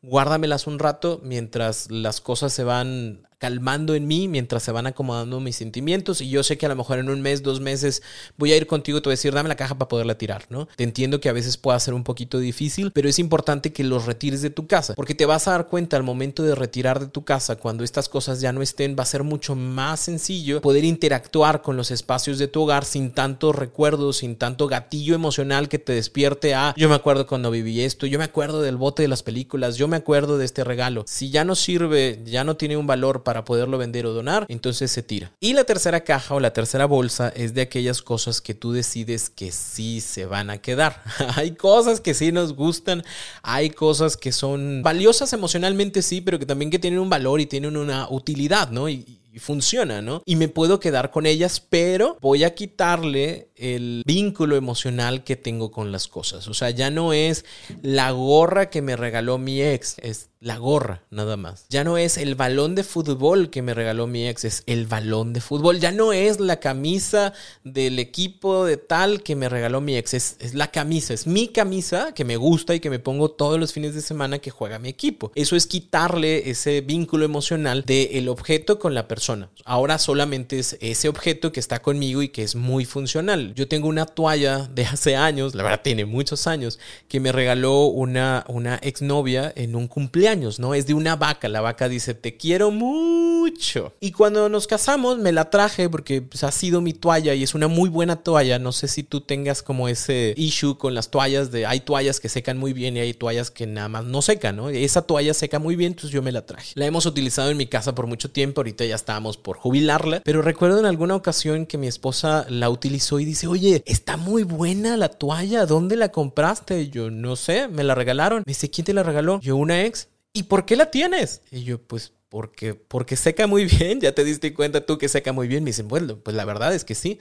guárdamelas 0.02 0.68
un 0.68 0.80
rato 0.80 1.20
mientras 1.24 1.90
las 1.92 2.22
cosas 2.22 2.54
se 2.54 2.64
van 2.64 3.28
calmando 3.40 3.96
en 3.96 4.06
mí 4.06 4.28
mientras 4.28 4.64
se 4.64 4.72
van 4.72 4.86
acomodando 4.86 5.40
mis 5.40 5.56
sentimientos. 5.56 6.22
Y 6.22 6.30
yo 6.30 6.44
sé 6.44 6.58
que 6.58 6.66
a 6.66 6.70
lo 6.70 6.76
mejor 6.76 7.00
en 7.00 7.10
un 7.10 7.22
mes, 7.22 7.42
dos 7.42 7.62
meses, 7.62 8.04
voy 8.38 8.52
a 8.52 8.58
ir 8.58 8.68
contigo 8.68 8.98
y 8.98 9.02
te 9.02 9.08
voy 9.08 9.14
a 9.14 9.16
decir, 9.16 9.34
dame 9.34 9.50
la 9.50 9.56
caja 9.56 9.78
para 9.78 9.88
poderla 9.88 10.18
tirar, 10.18 10.46
¿no? 10.50 10.68
Te 10.76 10.84
entiendo 10.84 11.20
que 11.20 11.30
a 11.30 11.34
veces 11.34 11.58
pueda 11.58 11.80
ser 11.80 11.94
un 11.94 12.04
poquito 12.04 12.38
difícil, 12.38 12.92
pero 12.92 13.10
es 13.10 13.18
importante 13.18 13.72
que 13.74 13.84
los 13.84 14.06
retires 14.06 14.42
de 14.42 14.50
tu 14.50 14.68
casa, 14.68 14.94
porque 14.94 15.16
te 15.16 15.26
vas 15.26 15.48
a 15.48 15.52
dar 15.52 15.68
cuenta 15.68 15.96
al 15.96 16.04
momento 16.04 16.44
de 16.44 16.54
retirar 16.54 17.00
de 17.00 17.08
tu 17.08 17.24
casa, 17.24 17.56
cuando 17.56 17.84
estas 17.84 18.10
cosas 18.10 18.42
ya 18.42 18.52
no 18.52 18.62
estén, 18.62 18.96
va 19.00 19.04
a 19.04 19.06
ser 19.06 19.24
mucho 19.24 19.56
más 19.56 20.02
sencillo 20.02 20.62
poder 20.62 20.84
interactuar 20.84 21.62
con 21.62 21.78
los 21.78 21.92
espacios 21.92 22.38
de 22.38 22.48
tu 22.48 22.64
hogar 22.64 22.84
sin 22.84 23.12
tanto 23.12 23.54
recuerdo, 23.54 24.12
sin 24.12 24.36
tanto 24.36 24.68
gatillo 24.68 25.16
emocional 25.16 25.70
que 25.70 25.80
te 25.80 25.94
despierte 25.94 26.54
a, 26.54 26.74
yo 26.76 26.90
me 26.90 26.96
acuerdo 26.96 27.26
cuando 27.26 27.52
viví 27.52 27.82
esto, 27.82 28.06
yo 28.06 28.20
me 28.20 28.26
acuerdo 28.26 28.62
del 28.62 28.76
bote 28.76 29.02
de 29.02 29.08
las 29.08 29.24
películas, 29.24 29.78
yo 29.78 29.88
me 29.88 29.98
acuerdo 29.98 30.38
de 30.38 30.46
este 30.46 30.64
regalo. 30.64 31.06
Si 31.08 31.30
ya 31.30 31.46
no 31.46 31.56
sirve, 31.56 32.22
ya 32.26 32.44
no 32.44 32.58
tiene 32.58 32.76
un 32.76 32.88
valor 32.88 33.24
para 33.24 33.29
poderlo 33.46 33.78
vender 33.78 34.06
o 34.06 34.14
donar, 34.14 34.46
entonces 34.50 34.92
se 34.92 35.04
tira. 35.04 35.32
Y 35.40 35.54
la 35.54 35.64
tercera 35.64 36.02
caja 36.02 36.36
o 36.36 36.40
la 36.40 36.54
tercera 36.54 36.86
bolsa 36.86 37.30
es 37.30 37.54
de 37.54 37.62
aquellas 37.62 38.02
cosas 38.02 38.42
que 38.42 38.54
tú 38.54 38.72
decides 38.72 39.30
que 39.30 39.52
sí 39.52 40.02
se 40.02 40.26
van 40.26 40.50
a 40.50 40.58
quedar. 40.60 41.02
hay 41.36 41.52
cosas 41.52 42.02
que 42.02 42.14
sí 42.14 42.32
nos 42.32 42.54
gustan, 42.54 43.04
hay 43.42 43.70
cosas 43.70 44.18
que 44.18 44.32
son 44.32 44.82
valiosas 44.84 45.34
emocionalmente, 45.34 46.02
sí, 46.02 46.22
pero 46.22 46.40
que 46.40 46.46
también 46.46 46.72
que 46.72 46.80
tienen 46.80 47.00
un 47.00 47.10
valor 47.10 47.40
y 47.40 47.46
tienen 47.46 47.78
una 47.78 48.10
utilidad, 48.10 48.70
¿no? 48.70 48.88
Y 49.32 49.40
funciona, 49.40 50.02
¿no? 50.02 50.24
Y 50.26 50.36
me 50.36 50.48
puedo 50.48 50.80
quedar 50.80 51.12
con 51.12 51.26
ellas, 51.26 51.60
pero 51.60 52.18
voy 52.22 52.44
a 52.44 52.56
quitarle 52.56 53.50
el 53.56 54.04
vínculo 54.06 54.56
emocional 54.56 55.24
que 55.24 55.36
tengo 55.36 55.72
con 55.72 55.92
las 55.92 56.08
cosas. 56.08 56.48
O 56.48 56.54
sea, 56.54 56.70
ya 56.72 56.90
no 56.90 57.14
es 57.14 57.46
la 57.82 58.12
gorra 58.12 58.70
que 58.70 58.82
me 58.82 58.96
regaló 58.96 59.38
mi 59.38 59.62
ex, 59.62 59.98
es 60.00 60.30
la 60.40 60.58
gorra, 60.58 61.04
nada 61.12 61.36
más. 61.36 61.66
Ya 61.70 61.84
no 61.84 61.98
es 61.98 62.18
el 62.18 62.36
balón 62.36 62.74
de 62.74 62.86
fútbol 62.86 63.50
que 63.50 63.62
me 63.62 63.74
regaló 63.74 64.08
mi 64.08 64.28
ex, 64.28 64.46
es 64.46 64.64
el 64.68 64.88
balón 64.88 65.34
de 65.34 65.42
fútbol. 65.42 65.80
Ya 65.80 65.92
no 65.92 66.14
es 66.14 66.40
la 66.40 66.62
camisa 66.62 67.34
del 67.66 68.00
equipo 68.00 68.66
de 68.66 68.78
tal 68.78 69.22
que 69.22 69.36
me 69.36 69.50
regaló 69.50 69.82
mi 69.82 69.98
ex, 69.98 70.14
es, 70.14 70.38
es 70.40 70.54
la 70.54 70.72
camisa, 70.72 71.14
es 71.14 71.28
mi 71.28 71.50
camisa 71.50 72.14
que 72.14 72.24
me 72.24 72.38
gusta 72.38 72.74
y 72.74 72.80
que 72.80 72.90
me 72.90 73.00
pongo 73.00 73.32
todos 73.32 73.60
los 73.60 73.74
fines 73.74 73.94
de 73.94 74.02
semana 74.02 74.40
que 74.40 74.50
juega 74.50 74.80
mi 74.80 74.88
equipo. 74.88 75.32
Eso 75.36 75.58
es 75.58 75.68
quitarle 75.68 76.50
ese 76.50 76.82
vínculo 76.82 77.26
emocional 77.26 77.84
del 77.86 78.30
objeto 78.30 78.80
con 78.80 78.94
la 78.94 79.08
persona. 79.08 79.19
Ahora 79.66 79.98
solamente 79.98 80.60
es 80.60 80.78
ese 80.80 81.10
objeto 81.10 81.52
que 81.52 81.60
está 81.60 81.82
conmigo 81.82 82.22
y 82.22 82.30
que 82.30 82.44
es 82.44 82.56
muy 82.56 82.86
funcional. 82.86 83.54
Yo 83.56 83.68
tengo 83.68 83.88
una 83.88 84.06
toalla 84.06 84.70
de 84.74 84.86
hace 84.86 85.16
años, 85.16 85.56
la 85.56 85.64
verdad 85.64 85.82
tiene 85.84 86.06
muchos 86.06 86.48
años, 86.48 86.80
que 87.08 87.20
me 87.20 87.32
regaló 87.32 87.86
una, 87.86 88.46
una 88.48 88.76
exnovia 88.82 89.52
en 89.56 89.76
un 89.76 89.88
cumpleaños 89.88 90.30
años, 90.30 90.60
¿no? 90.60 90.74
Es 90.74 90.88
de 90.88 90.94
una 90.94 91.16
vaca. 91.16 91.48
La 91.48 91.62
vaca 91.62 91.88
dice, 91.90 92.14
te 92.14 92.38
quiero 92.38 92.72
mucho. 92.72 93.94
Y 94.00 94.12
cuando 94.12 94.50
nos 94.50 94.68
casamos 94.68 95.18
me 95.18 95.32
la 95.32 95.50
traje 95.50 95.90
porque 95.90 96.22
pues, 96.22 96.44
ha 96.44 96.52
sido 96.52 96.82
mi 96.82 96.94
toalla 96.94 97.34
y 97.34 97.44
es 97.44 97.54
una 97.54 97.68
muy 97.68 97.90
buena 97.90 98.18
toalla. 98.18 98.60
No 98.60 98.72
sé 98.72 98.88
si 98.88 99.04
tú 99.04 99.22
tengas 99.22 99.64
como 99.64 99.88
ese 99.88 100.34
issue 100.38 100.78
con 100.78 100.94
las 100.94 101.10
toallas 101.10 101.52
de 101.52 101.66
hay 101.66 101.82
toallas 101.82 102.20
que 102.20 102.30
secan 102.30 102.58
muy 102.58 102.74
bien 102.74 102.98
y 102.98 103.00
hay 103.00 103.14
toallas 103.14 103.52
que 103.52 103.68
nada 103.68 103.90
más 103.90 104.06
no 104.06 104.22
secan, 104.22 104.56
¿no? 104.56 104.70
Esa 104.70 105.02
toalla 105.02 105.34
seca 105.34 105.60
muy 105.60 105.76
bien, 105.76 105.92
entonces 105.92 106.12
yo 106.12 106.22
me 106.22 106.32
la 106.32 106.46
traje. 106.46 106.74
La 106.76 106.86
hemos 106.86 107.06
utilizado 107.06 107.50
en 107.50 107.58
mi 107.58 107.68
casa 107.68 107.96
por 107.96 108.08
mucho 108.08 108.30
tiempo, 108.30 108.62
ahorita 108.62 108.86
ya 108.86 108.96
estábamos 109.10 109.38
por 109.38 109.58
jubilarla, 109.58 110.22
pero 110.24 110.44
recuerdo 110.44 110.78
en 110.78 110.86
alguna 110.86 111.16
ocasión 111.16 111.66
que 111.66 111.80
mi 111.80 111.88
esposa 111.88 112.46
la 112.48 112.70
utilizó 112.70 113.20
y 113.20 113.26
dice, 113.26 113.48
oye, 113.48 113.82
está 113.88 114.18
muy 114.18 114.44
buena 114.44 114.98
la 114.98 115.10
toalla, 115.10 115.66
¿dónde 115.66 115.96
la 115.96 116.10
compraste? 116.12 116.90
yo 116.90 117.10
no 117.10 117.36
sé, 117.36 117.68
me 117.70 117.84
la 117.84 117.96
regalaron. 117.96 118.44
Me 118.46 118.52
dice, 118.52 118.70
¿quién 118.70 118.86
te 118.86 118.94
la 118.94 119.02
regaló? 119.02 119.40
Yo 119.42 119.56
una 119.56 119.84
ex. 119.84 120.10
¿y 120.32 120.44
por 120.44 120.64
qué 120.64 120.76
la 120.76 120.92
tienes? 120.92 121.42
Y 121.50 121.64
yo, 121.64 121.82
pues, 121.82 122.14
porque, 122.30 122.76
porque 122.76 123.16
seca 123.16 123.48
muy 123.48 123.66
bien, 123.66 124.00
ya 124.02 124.14
te 124.14 124.24
diste 124.24 124.54
cuenta 124.54 124.86
tú 124.86 125.00
que 125.00 125.10
seca 125.10 125.34
muy 125.34 125.48
bien. 125.48 125.64
Me 125.64 125.72
dicen, 125.72 125.88
bueno, 125.88 126.20
pues 126.20 126.36
la 126.36 126.46
verdad 126.46 126.76
es 126.76 126.86
que 126.86 126.94
sí. 126.94 127.18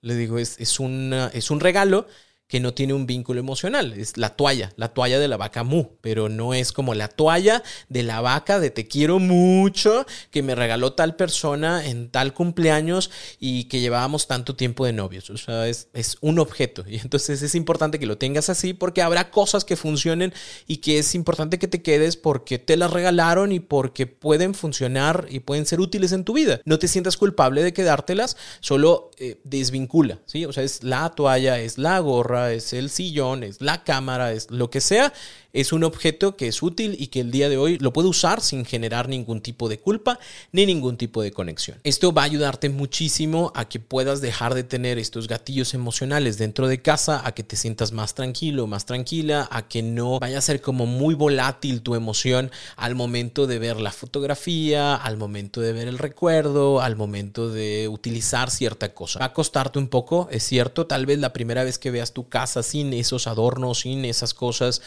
Le 0.00 0.14
digo, 0.14 0.38
es, 0.38 0.60
es, 0.60 0.78
una, 0.78 1.26
es 1.34 1.50
un 1.50 1.58
regalo 1.58 2.06
que 2.52 2.60
no 2.60 2.74
tiene 2.74 2.92
un 2.92 3.06
vínculo 3.06 3.40
emocional. 3.40 3.94
Es 3.94 4.18
la 4.18 4.36
toalla, 4.36 4.74
la 4.76 4.88
toalla 4.88 5.18
de 5.18 5.26
la 5.26 5.38
vaca 5.38 5.64
mu, 5.64 5.86
pero 6.02 6.28
no 6.28 6.52
es 6.52 6.72
como 6.72 6.92
la 6.92 7.08
toalla 7.08 7.62
de 7.88 8.02
la 8.02 8.20
vaca 8.20 8.60
de 8.60 8.68
te 8.68 8.86
quiero 8.86 9.18
mucho 9.18 10.04
que 10.30 10.42
me 10.42 10.54
regaló 10.54 10.92
tal 10.92 11.16
persona 11.16 11.86
en 11.86 12.10
tal 12.10 12.34
cumpleaños 12.34 13.10
y 13.40 13.64
que 13.64 13.80
llevábamos 13.80 14.26
tanto 14.26 14.54
tiempo 14.54 14.84
de 14.84 14.92
novios. 14.92 15.30
O 15.30 15.38
sea, 15.38 15.66
es, 15.66 15.88
es 15.94 16.18
un 16.20 16.38
objeto. 16.38 16.84
Y 16.92 16.98
entonces 16.98 17.40
es 17.40 17.54
importante 17.54 17.98
que 17.98 18.04
lo 18.04 18.18
tengas 18.18 18.50
así 18.50 18.74
porque 18.74 19.00
habrá 19.00 19.30
cosas 19.30 19.64
que 19.64 19.76
funcionen 19.76 20.34
y 20.66 20.76
que 20.78 20.98
es 20.98 21.14
importante 21.14 21.58
que 21.58 21.68
te 21.68 21.80
quedes 21.80 22.18
porque 22.18 22.58
te 22.58 22.76
las 22.76 22.90
regalaron 22.90 23.50
y 23.52 23.60
porque 23.60 24.06
pueden 24.06 24.52
funcionar 24.52 25.26
y 25.30 25.40
pueden 25.40 25.64
ser 25.64 25.80
útiles 25.80 26.12
en 26.12 26.24
tu 26.24 26.34
vida. 26.34 26.60
No 26.66 26.78
te 26.78 26.86
sientas 26.86 27.16
culpable 27.16 27.62
de 27.62 27.72
quedártelas, 27.72 28.36
solo 28.60 29.10
eh, 29.16 29.40
desvincula, 29.44 30.18
¿sí? 30.26 30.44
O 30.44 30.52
sea, 30.52 30.64
es 30.64 30.82
la 30.82 31.08
toalla, 31.14 31.58
es 31.58 31.78
la 31.78 31.98
gorra 32.00 32.41
es 32.50 32.72
el 32.72 32.90
sillón, 32.90 33.44
es 33.44 33.60
la 33.60 33.84
cámara, 33.84 34.32
es 34.32 34.50
lo 34.50 34.70
que 34.70 34.80
sea, 34.80 35.12
es 35.52 35.72
un 35.72 35.84
objeto 35.84 36.36
que 36.36 36.48
es 36.48 36.62
útil 36.62 36.96
y 36.98 37.08
que 37.08 37.20
el 37.20 37.30
día 37.30 37.48
de 37.48 37.56
hoy 37.56 37.78
lo 37.78 37.92
puedo 37.92 38.08
usar 38.08 38.40
sin 38.40 38.64
generar 38.64 39.08
ningún 39.08 39.40
tipo 39.40 39.68
de 39.68 39.78
culpa 39.78 40.18
ni 40.50 40.66
ningún 40.66 40.96
tipo 40.96 41.22
de 41.22 41.32
conexión. 41.32 41.78
Esto 41.84 42.12
va 42.12 42.22
a 42.22 42.26
ayudarte 42.26 42.68
muchísimo 42.68 43.52
a 43.54 43.68
que 43.68 43.80
puedas 43.80 44.20
dejar 44.20 44.54
de 44.54 44.64
tener 44.64 44.98
estos 44.98 45.28
gatillos 45.28 45.74
emocionales 45.74 46.38
dentro 46.38 46.68
de 46.68 46.80
casa, 46.80 47.22
a 47.24 47.32
que 47.32 47.42
te 47.42 47.56
sientas 47.56 47.92
más 47.92 48.14
tranquilo, 48.14 48.66
más 48.66 48.86
tranquila, 48.86 49.48
a 49.50 49.68
que 49.68 49.82
no 49.82 50.18
vaya 50.18 50.38
a 50.38 50.42
ser 50.42 50.60
como 50.60 50.86
muy 50.86 51.14
volátil 51.14 51.82
tu 51.82 51.94
emoción 51.94 52.50
al 52.76 52.94
momento 52.94 53.46
de 53.46 53.58
ver 53.58 53.80
la 53.80 53.92
fotografía, 53.92 54.94
al 54.94 55.16
momento 55.16 55.60
de 55.60 55.72
ver 55.72 55.88
el 55.88 55.98
recuerdo, 55.98 56.80
al 56.80 56.96
momento 56.96 57.50
de 57.50 57.88
utilizar 57.88 58.50
cierta 58.50 58.94
cosa. 58.94 59.18
Va 59.18 59.26
a 59.26 59.32
costarte 59.32 59.78
un 59.78 59.88
poco, 59.88 60.28
es 60.30 60.42
cierto, 60.42 60.86
tal 60.86 61.06
vez 61.06 61.18
la 61.18 61.32
primera 61.32 61.64
vez 61.64 61.78
que 61.78 61.90
veas 61.90 62.12
tu 62.12 62.28
casa 62.28 62.62
sin 62.62 62.92
esos 62.92 63.26
adornos, 63.26 63.80
sin 63.80 64.04
esas 64.04 64.34
cosas, 64.34 64.82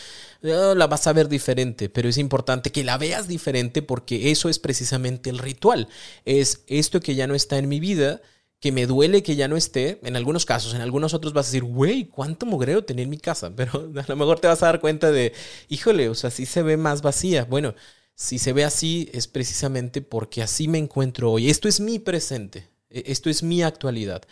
la 0.76 0.88
vas 0.88 1.08
a 1.08 1.14
ver 1.14 1.28
diferente, 1.30 1.90
pero 1.90 2.10
es 2.10 2.18
importante 2.18 2.72
que 2.72 2.84
la 2.84 2.98
veas 2.98 3.28
diferente 3.28 3.82
porque 3.82 4.32
eso 4.32 4.50
es 4.50 4.60
precisamente 4.60 5.30
el 5.30 5.40
ritual. 5.40 5.88
Es 6.26 6.64
esto 6.68 7.00
que 7.00 7.16
ya 7.16 7.28
no 7.28 7.36
está 7.36 7.58
en 7.58 7.70
mi 7.70 7.80
vida, 7.80 8.22
que 8.60 8.72
me 8.72 8.88
duele 8.88 9.24
que 9.24 9.36
ya 9.36 9.48
no 9.48 9.58
esté. 9.58 10.00
En 10.04 10.16
algunos 10.16 10.46
casos, 10.46 10.74
en 10.74 10.82
algunos 10.82 11.14
otros 11.14 11.34
vas 11.34 11.48
a 11.48 11.50
decir, 11.50 11.64
güey, 11.64 12.06
¿cuánto 12.06 12.46
mugreo 12.46 12.84
tenía 12.84 13.04
en 13.04 13.10
mi 13.10 13.18
casa? 13.18 13.52
Pero 13.56 13.92
a 13.96 14.06
lo 14.08 14.16
mejor 14.16 14.40
te 14.40 14.48
vas 14.48 14.64
a 14.64 14.68
dar 14.68 14.82
cuenta 14.82 15.12
de, 15.12 15.34
híjole, 15.70 16.10
o 16.10 16.16
sea, 16.16 16.32
sí 16.32 16.46
se 16.46 16.64
ve 16.64 16.78
más 16.78 17.02
vacía. 17.02 17.46
Bueno, 17.46 17.76
si 18.16 18.40
se 18.40 18.54
ve 18.54 18.64
así 18.64 19.10
es 19.14 19.28
precisamente 19.28 20.02
porque 20.02 20.42
así 20.42 20.68
me 20.68 20.78
encuentro 20.78 21.32
hoy. 21.32 21.50
Esto 21.50 21.68
es 21.68 21.80
mi 21.80 22.00
presente, 22.00 22.70
e, 22.90 23.04
esto 23.08 23.30
es 23.30 23.44
mi 23.44 23.64
actualidad 23.64 24.24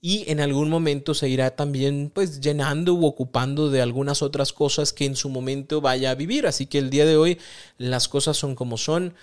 y 0.00 0.30
en 0.30 0.40
algún 0.40 0.70
momento 0.70 1.14
se 1.14 1.28
irá 1.28 1.56
también 1.56 2.10
pues 2.14 2.40
llenando 2.40 2.94
u 2.94 3.04
ocupando 3.04 3.68
de 3.70 3.82
algunas 3.82 4.22
otras 4.22 4.52
cosas 4.52 4.92
que 4.92 5.04
en 5.04 5.16
su 5.16 5.28
momento 5.28 5.80
vaya 5.80 6.10
a 6.10 6.14
vivir. 6.14 6.46
Así 6.46 6.66
que 6.66 6.78
el 6.78 6.90
día 6.90 7.04
de 7.04 7.16
hoy 7.16 7.38
las 7.78 8.08
cosas 8.08 8.36
son 8.36 8.54
como 8.54 8.76
son, 8.76 9.14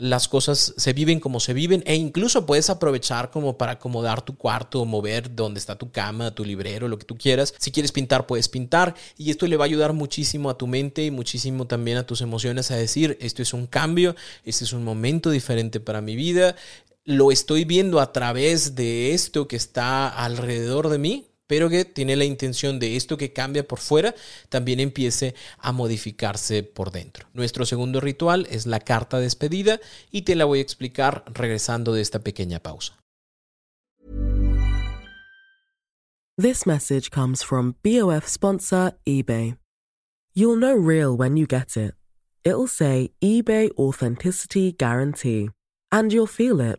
las 0.00 0.28
cosas 0.28 0.74
se 0.76 0.92
viven 0.92 1.18
como 1.18 1.40
se 1.40 1.54
viven 1.54 1.82
e 1.86 1.96
incluso 1.96 2.46
puedes 2.46 2.70
aprovechar 2.70 3.30
como 3.30 3.58
para 3.58 3.72
acomodar 3.72 4.22
tu 4.22 4.36
cuarto 4.36 4.84
mover 4.84 5.34
donde 5.34 5.58
está 5.58 5.76
tu 5.76 5.90
cama, 5.90 6.34
tu 6.34 6.44
librero, 6.44 6.88
lo 6.88 6.98
que 6.98 7.06
tú 7.06 7.16
quieras. 7.16 7.54
Si 7.58 7.72
quieres 7.72 7.92
pintar, 7.92 8.26
puedes 8.26 8.48
pintar 8.48 8.94
y 9.16 9.30
esto 9.30 9.46
le 9.46 9.56
va 9.56 9.64
a 9.64 9.66
ayudar 9.66 9.94
muchísimo 9.94 10.50
a 10.50 10.58
tu 10.58 10.66
mente 10.66 11.04
y 11.04 11.10
muchísimo 11.10 11.66
también 11.66 11.96
a 11.96 12.06
tus 12.06 12.20
emociones 12.20 12.70
a 12.70 12.76
decir, 12.76 13.16
esto 13.20 13.42
es 13.42 13.52
un 13.54 13.66
cambio, 13.66 14.14
este 14.44 14.64
es 14.64 14.72
un 14.72 14.84
momento 14.84 15.30
diferente 15.30 15.80
para 15.80 16.00
mi 16.00 16.16
vida, 16.16 16.54
lo 17.08 17.32
estoy 17.32 17.64
viendo 17.64 18.00
a 18.00 18.12
través 18.12 18.74
de 18.74 19.14
esto 19.14 19.48
que 19.48 19.56
está 19.56 20.10
alrededor 20.10 20.90
de 20.90 20.98
mí, 20.98 21.30
pero 21.46 21.70
que 21.70 21.86
tiene 21.86 22.16
la 22.16 22.26
intención 22.26 22.78
de 22.78 22.96
esto 22.96 23.16
que 23.16 23.32
cambia 23.32 23.66
por 23.66 23.78
fuera 23.78 24.14
también 24.50 24.78
empiece 24.78 25.34
a 25.56 25.72
modificarse 25.72 26.62
por 26.62 26.90
dentro. 26.92 27.26
Nuestro 27.32 27.64
segundo 27.64 28.02
ritual 28.02 28.46
es 28.50 28.66
la 28.66 28.80
carta 28.80 29.18
despedida 29.20 29.80
y 30.10 30.22
te 30.22 30.34
la 30.34 30.44
voy 30.44 30.58
a 30.58 30.62
explicar 30.62 31.24
regresando 31.32 31.94
de 31.94 32.02
esta 32.02 32.18
pequeña 32.18 32.58
pausa. 32.58 32.92
This 36.36 36.66
message 36.66 37.10
comes 37.10 37.42
from 37.42 37.76
BOF 37.82 38.28
sponsor 38.28 38.98
eBay. 39.06 39.56
You'll 40.34 40.60
know 40.60 40.76
real 40.76 41.16
when 41.16 41.38
you 41.38 41.46
get 41.46 41.74
it. 41.74 41.94
It'll 42.44 42.68
say 42.68 43.12
eBay 43.22 43.70
Authenticity 43.78 44.72
Guarantee, 44.72 45.48
and 45.90 46.12
you'll 46.12 46.28
feel 46.28 46.60
it. 46.60 46.78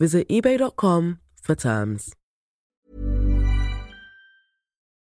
Visit 0.00 0.30
eBay.com 0.30 1.18
for 1.42 1.54
terms. 1.54 2.16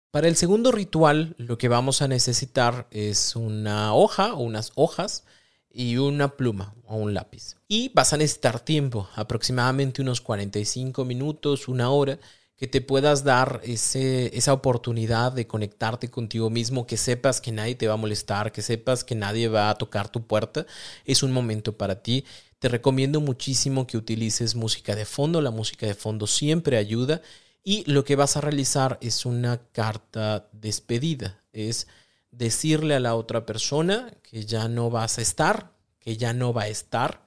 Para 0.09 0.29
el 0.29 0.37
segundo 0.37 0.71
ritual, 0.71 1.35
lo 1.37 1.57
que 1.57 1.67
vamos 1.67 2.01
a 2.01 2.07
necesitar 2.07 2.87
es 2.91 3.35
una 3.35 3.93
hoja 3.93 4.33
o 4.35 4.43
unas 4.43 4.71
hojas 4.75 5.25
y 5.69 5.97
una 5.97 6.37
pluma 6.37 6.75
o 6.85 6.95
un 6.95 7.13
lápiz. 7.13 7.57
Y 7.67 7.91
vas 7.93 8.13
a 8.13 8.17
necesitar 8.17 8.61
tiempo, 8.61 9.09
aproximadamente 9.15 10.01
unos 10.01 10.21
45 10.21 11.03
minutos, 11.03 11.67
una 11.67 11.89
hora, 11.89 12.17
que 12.55 12.67
te 12.67 12.79
puedas 12.79 13.25
dar 13.25 13.59
ese, 13.65 14.35
esa 14.37 14.53
oportunidad 14.53 15.33
de 15.33 15.45
conectarte 15.45 16.09
contigo 16.09 16.49
mismo, 16.49 16.87
que 16.87 16.95
sepas 16.95 17.41
que 17.41 17.51
nadie 17.51 17.75
te 17.75 17.87
va 17.87 17.95
a 17.95 17.97
molestar, 17.97 18.53
que 18.53 18.61
sepas 18.61 19.03
que 19.03 19.15
nadie 19.15 19.49
va 19.49 19.69
a 19.69 19.75
tocar 19.75 20.07
tu 20.07 20.25
puerta. 20.25 20.65
Es 21.03 21.21
un 21.21 21.33
momento 21.33 21.75
para 21.75 22.01
ti. 22.01 22.23
Te 22.65 22.69
recomiendo 22.69 23.21
muchísimo 23.21 23.85
que 23.85 23.95
utilices 23.95 24.55
música 24.55 24.95
de 24.95 25.05
fondo. 25.05 25.39
La 25.39 25.51
música 25.51 25.85
de 25.85 25.93
fondo 25.93 26.25
siempre 26.25 26.77
ayuda. 26.77 27.21
Y 27.63 27.83
lo 27.85 28.03
que 28.03 28.15
vas 28.15 28.37
a 28.37 28.41
realizar 28.41 28.97
es 29.01 29.27
una 29.27 29.59
carta 29.71 30.49
despedida. 30.51 31.43
Es 31.53 31.85
decirle 32.31 32.95
a 32.95 32.99
la 32.99 33.13
otra 33.13 33.45
persona 33.45 34.11
que 34.23 34.45
ya 34.45 34.67
no 34.67 34.89
vas 34.89 35.19
a 35.19 35.21
estar, 35.21 35.73
que 35.99 36.17
ya 36.17 36.33
no 36.33 36.53
va 36.53 36.63
a 36.63 36.67
estar 36.69 37.24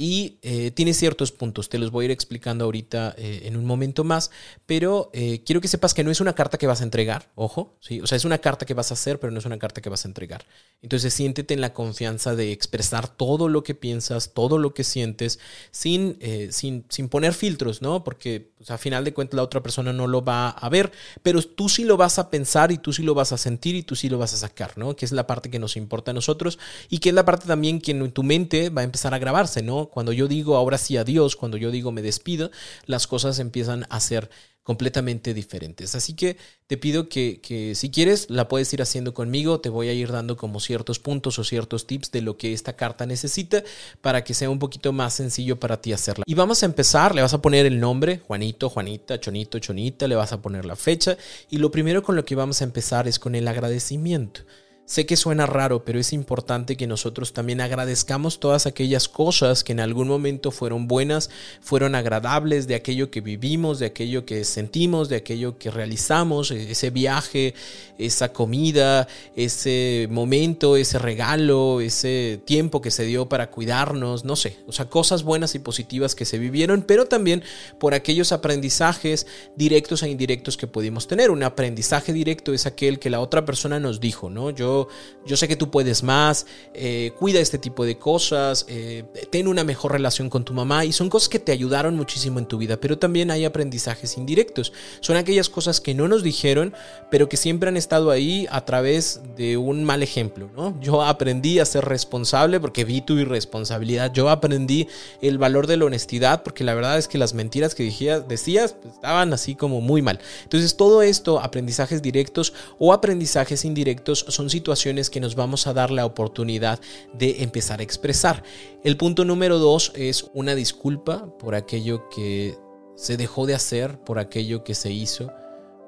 y 0.00 0.38
eh, 0.42 0.70
tiene 0.70 0.94
ciertos 0.94 1.32
puntos, 1.32 1.68
te 1.68 1.76
los 1.76 1.90
voy 1.90 2.04
a 2.04 2.06
ir 2.06 2.10
explicando 2.12 2.64
ahorita 2.66 3.16
eh, 3.18 3.40
en 3.46 3.56
un 3.56 3.64
momento 3.64 4.04
más, 4.04 4.30
pero 4.64 5.10
eh, 5.12 5.42
quiero 5.44 5.60
que 5.60 5.66
sepas 5.66 5.92
que 5.92 6.04
no 6.04 6.12
es 6.12 6.20
una 6.20 6.36
carta 6.36 6.56
que 6.56 6.68
vas 6.68 6.82
a 6.82 6.84
entregar, 6.84 7.30
ojo, 7.34 7.74
¿sí? 7.80 8.00
o 8.00 8.06
sea, 8.06 8.14
es 8.14 8.24
una 8.24 8.38
carta 8.38 8.64
que 8.64 8.74
vas 8.74 8.92
a 8.92 8.94
hacer, 8.94 9.18
pero 9.18 9.32
no 9.32 9.40
es 9.40 9.44
una 9.44 9.58
carta 9.58 9.80
que 9.80 9.88
vas 9.88 10.04
a 10.04 10.08
entregar. 10.08 10.44
Entonces 10.82 11.12
siéntete 11.12 11.52
en 11.52 11.60
la 11.60 11.72
confianza 11.72 12.36
de 12.36 12.52
expresar 12.52 13.08
todo 13.08 13.48
lo 13.48 13.64
que 13.64 13.74
piensas, 13.74 14.34
todo 14.34 14.58
lo 14.58 14.72
que 14.72 14.84
sientes, 14.84 15.40
sin, 15.72 16.16
sin, 16.52 16.84
sin, 16.88 17.08
poner 17.08 17.34
filtros, 17.34 17.82
¿no? 17.82 18.04
Porque 18.04 18.52
pues, 18.56 18.70
a 18.70 18.78
final 18.78 19.02
de 19.02 19.12
cuentas 19.12 19.34
la 19.36 19.42
otra 19.42 19.64
persona 19.64 19.92
no 19.92 20.06
lo 20.06 20.24
va 20.24 20.50
a 20.50 20.68
ver, 20.68 20.92
pero 21.24 21.42
tú 21.42 21.68
sí 21.68 21.82
lo 21.82 21.96
vas 21.96 22.20
a 22.20 22.30
pensar 22.30 22.70
y 22.70 22.78
tú 22.78 22.92
sí 22.92 23.02
lo 23.02 23.14
vas 23.14 23.32
a 23.32 23.36
sentir 23.36 23.74
y 23.74 23.82
tú 23.82 23.96
sí 23.96 24.08
lo 24.08 24.18
vas 24.18 24.32
a 24.32 24.36
sacar, 24.36 24.78
¿no? 24.78 24.94
Que 24.94 25.06
es 25.06 25.10
la 25.10 25.26
parte 25.26 25.50
que 25.50 25.58
nos 25.58 25.76
importa 25.76 26.12
a 26.12 26.14
nosotros 26.14 26.60
y 26.88 26.98
que 26.98 27.08
es 27.08 27.14
la 27.16 27.24
parte 27.24 27.48
también 27.48 27.80
que 27.80 27.90
en 27.90 28.12
tu 28.12 28.22
mente 28.22 28.70
va 28.70 28.82
a 28.82 28.84
empezar 28.84 29.12
a 29.12 29.18
grabarse, 29.18 29.60
¿no? 29.62 29.87
Cuando 29.90 30.12
yo 30.12 30.28
digo 30.28 30.56
ahora 30.56 30.78
sí 30.78 30.96
adiós, 30.96 31.36
cuando 31.36 31.56
yo 31.56 31.70
digo 31.70 31.92
me 31.92 32.02
despido, 32.02 32.50
las 32.86 33.06
cosas 33.06 33.38
empiezan 33.38 33.86
a 33.90 34.00
ser 34.00 34.30
completamente 34.68 35.32
diferentes. 35.32 35.94
Así 35.94 36.12
que 36.12 36.36
te 36.66 36.76
pido 36.76 37.08
que, 37.08 37.40
que, 37.40 37.74
si 37.74 37.90
quieres 37.90 38.28
la 38.28 38.48
puedes 38.48 38.70
ir 38.74 38.82
haciendo 38.82 39.14
conmigo, 39.14 39.62
te 39.62 39.70
voy 39.70 39.88
a 39.88 39.94
ir 39.94 40.12
dando 40.12 40.36
como 40.36 40.60
ciertos 40.60 40.98
puntos 40.98 41.38
o 41.38 41.44
ciertos 41.44 41.86
tips 41.86 42.10
de 42.10 42.20
lo 42.20 42.36
que 42.36 42.52
esta 42.52 42.76
carta 42.76 43.06
necesita 43.06 43.64
para 44.02 44.24
que 44.24 44.34
sea 44.34 44.50
un 44.50 44.58
poquito 44.58 44.92
más 44.92 45.14
sencillo 45.14 45.58
para 45.58 45.80
ti 45.80 45.94
hacerla. 45.94 46.22
Y 46.26 46.34
vamos 46.34 46.62
a 46.62 46.66
empezar, 46.66 47.14
le 47.14 47.22
vas 47.22 47.32
a 47.32 47.40
poner 47.40 47.64
el 47.64 47.80
nombre, 47.80 48.20
Juanito, 48.26 48.68
Juanita, 48.68 49.18
Chonito, 49.18 49.58
Chonita, 49.58 50.06
le 50.06 50.16
vas 50.16 50.34
a 50.34 50.42
poner 50.42 50.66
la 50.66 50.76
fecha 50.76 51.16
y 51.48 51.56
lo 51.56 51.70
primero 51.70 52.02
con 52.02 52.14
lo 52.14 52.26
que 52.26 52.34
vamos 52.34 52.60
a 52.60 52.64
empezar 52.64 53.08
es 53.08 53.18
con 53.18 53.34
el 53.34 53.48
agradecimiento. 53.48 54.42
Sé 54.88 55.04
que 55.04 55.18
suena 55.18 55.44
raro, 55.44 55.84
pero 55.84 56.00
es 56.00 56.14
importante 56.14 56.78
que 56.78 56.86
nosotros 56.86 57.34
también 57.34 57.60
agradezcamos 57.60 58.40
todas 58.40 58.64
aquellas 58.64 59.06
cosas 59.06 59.62
que 59.62 59.72
en 59.72 59.80
algún 59.80 60.08
momento 60.08 60.50
fueron 60.50 60.88
buenas, 60.88 61.28
fueron 61.60 61.94
agradables, 61.94 62.66
de 62.66 62.74
aquello 62.74 63.10
que 63.10 63.20
vivimos, 63.20 63.80
de 63.80 63.84
aquello 63.84 64.24
que 64.24 64.44
sentimos, 64.44 65.10
de 65.10 65.16
aquello 65.16 65.58
que 65.58 65.70
realizamos, 65.70 66.50
e-, 66.52 66.70
ese 66.70 66.88
viaje, 66.88 67.52
esa 67.98 68.32
comida, 68.32 69.06
ese 69.36 70.08
momento, 70.10 70.78
ese 70.78 70.98
regalo, 70.98 71.82
ese 71.82 72.40
tiempo 72.46 72.80
que 72.80 72.90
se 72.90 73.04
dio 73.04 73.28
para 73.28 73.50
cuidarnos, 73.50 74.24
no 74.24 74.36
sé, 74.36 74.56
o 74.66 74.72
sea, 74.72 74.86
cosas 74.86 75.22
buenas 75.22 75.54
y 75.54 75.58
positivas 75.58 76.14
que 76.14 76.24
se 76.24 76.38
vivieron, 76.38 76.80
pero 76.80 77.04
también 77.04 77.42
por 77.78 77.92
aquellos 77.92 78.32
aprendizajes 78.32 79.26
directos 79.54 80.02
e 80.02 80.08
indirectos 80.08 80.56
que 80.56 80.66
pudimos 80.66 81.08
tener. 81.08 81.30
Un 81.30 81.42
aprendizaje 81.42 82.14
directo 82.14 82.54
es 82.54 82.64
aquel 82.64 82.98
que 82.98 83.10
la 83.10 83.20
otra 83.20 83.44
persona 83.44 83.78
nos 83.78 84.00
dijo, 84.00 84.30
¿no? 84.30 84.48
Yo 84.48 84.77
yo, 85.26 85.36
sé 85.36 85.48
que 85.48 85.56
tú 85.56 85.70
puedes 85.70 86.02
más, 86.02 86.46
eh, 86.74 87.12
cuida 87.18 87.40
este 87.40 87.58
tipo 87.58 87.84
de 87.84 87.98
cosas, 87.98 88.66
eh, 88.68 89.04
ten 89.30 89.48
una 89.48 89.64
mejor 89.64 89.92
relación 89.92 90.30
con 90.30 90.44
tu 90.44 90.52
mamá 90.52 90.84
y 90.84 90.92
son 90.92 91.10
cosas 91.10 91.28
que 91.28 91.38
te 91.38 91.52
ayudaron 91.52 91.96
muchísimo 91.96 92.38
en 92.38 92.46
tu 92.46 92.58
vida, 92.58 92.78
pero 92.78 92.98
también 92.98 93.30
hay 93.30 93.44
aprendizajes 93.44 94.16
indirectos. 94.16 94.72
Son 95.00 95.16
aquellas 95.16 95.48
cosas 95.48 95.80
que 95.80 95.94
no 95.94 96.08
nos 96.08 96.22
dijeron, 96.22 96.74
pero 97.10 97.28
que 97.28 97.36
siempre 97.36 97.68
han 97.68 97.76
estado 97.76 98.10
ahí 98.10 98.46
a 98.50 98.64
través 98.64 99.20
de 99.36 99.56
un 99.56 99.84
mal 99.84 100.02
ejemplo, 100.02 100.50
¿no? 100.56 100.78
Yo 100.80 101.02
aprendí 101.02 101.58
a 101.58 101.64
ser 101.64 101.84
responsable 101.84 102.60
porque 102.60 102.84
vi 102.84 103.00
tu 103.00 103.14
irresponsabilidad, 103.14 104.12
yo 104.12 104.28
aprendí 104.30 104.88
el 105.20 105.38
valor 105.38 105.66
de 105.66 105.76
la 105.76 105.86
honestidad 105.86 106.42
porque 106.42 106.64
la 106.64 106.74
verdad 106.74 106.98
es 106.98 107.08
que 107.08 107.18
las 107.18 107.34
mentiras 107.34 107.74
que 107.74 107.84
decías 107.84 108.72
pues, 108.72 108.94
estaban 108.94 109.32
así 109.32 109.54
como 109.54 109.80
muy 109.80 110.02
mal. 110.02 110.20
Entonces 110.44 110.76
todo 110.76 111.02
esto, 111.02 111.40
aprendizajes 111.40 112.02
directos 112.02 112.52
o 112.78 112.92
aprendizajes 112.92 113.64
indirectos, 113.64 114.24
son 114.28 114.50
situaciones 114.50 114.67
que 115.10 115.20
nos 115.20 115.34
vamos 115.34 115.66
a 115.66 115.72
dar 115.72 115.90
la 115.90 116.04
oportunidad 116.04 116.80
de 117.14 117.42
empezar 117.42 117.80
a 117.80 117.82
expresar. 117.82 118.42
El 118.84 118.96
punto 118.96 119.24
número 119.24 119.58
dos 119.58 119.92
es 119.94 120.30
una 120.34 120.54
disculpa 120.54 121.26
por 121.38 121.54
aquello 121.54 122.08
que 122.10 122.56
se 122.96 123.16
dejó 123.16 123.46
de 123.46 123.54
hacer, 123.54 123.98
por 124.04 124.18
aquello 124.18 124.64
que 124.64 124.74
se 124.74 124.90
hizo, 124.90 125.32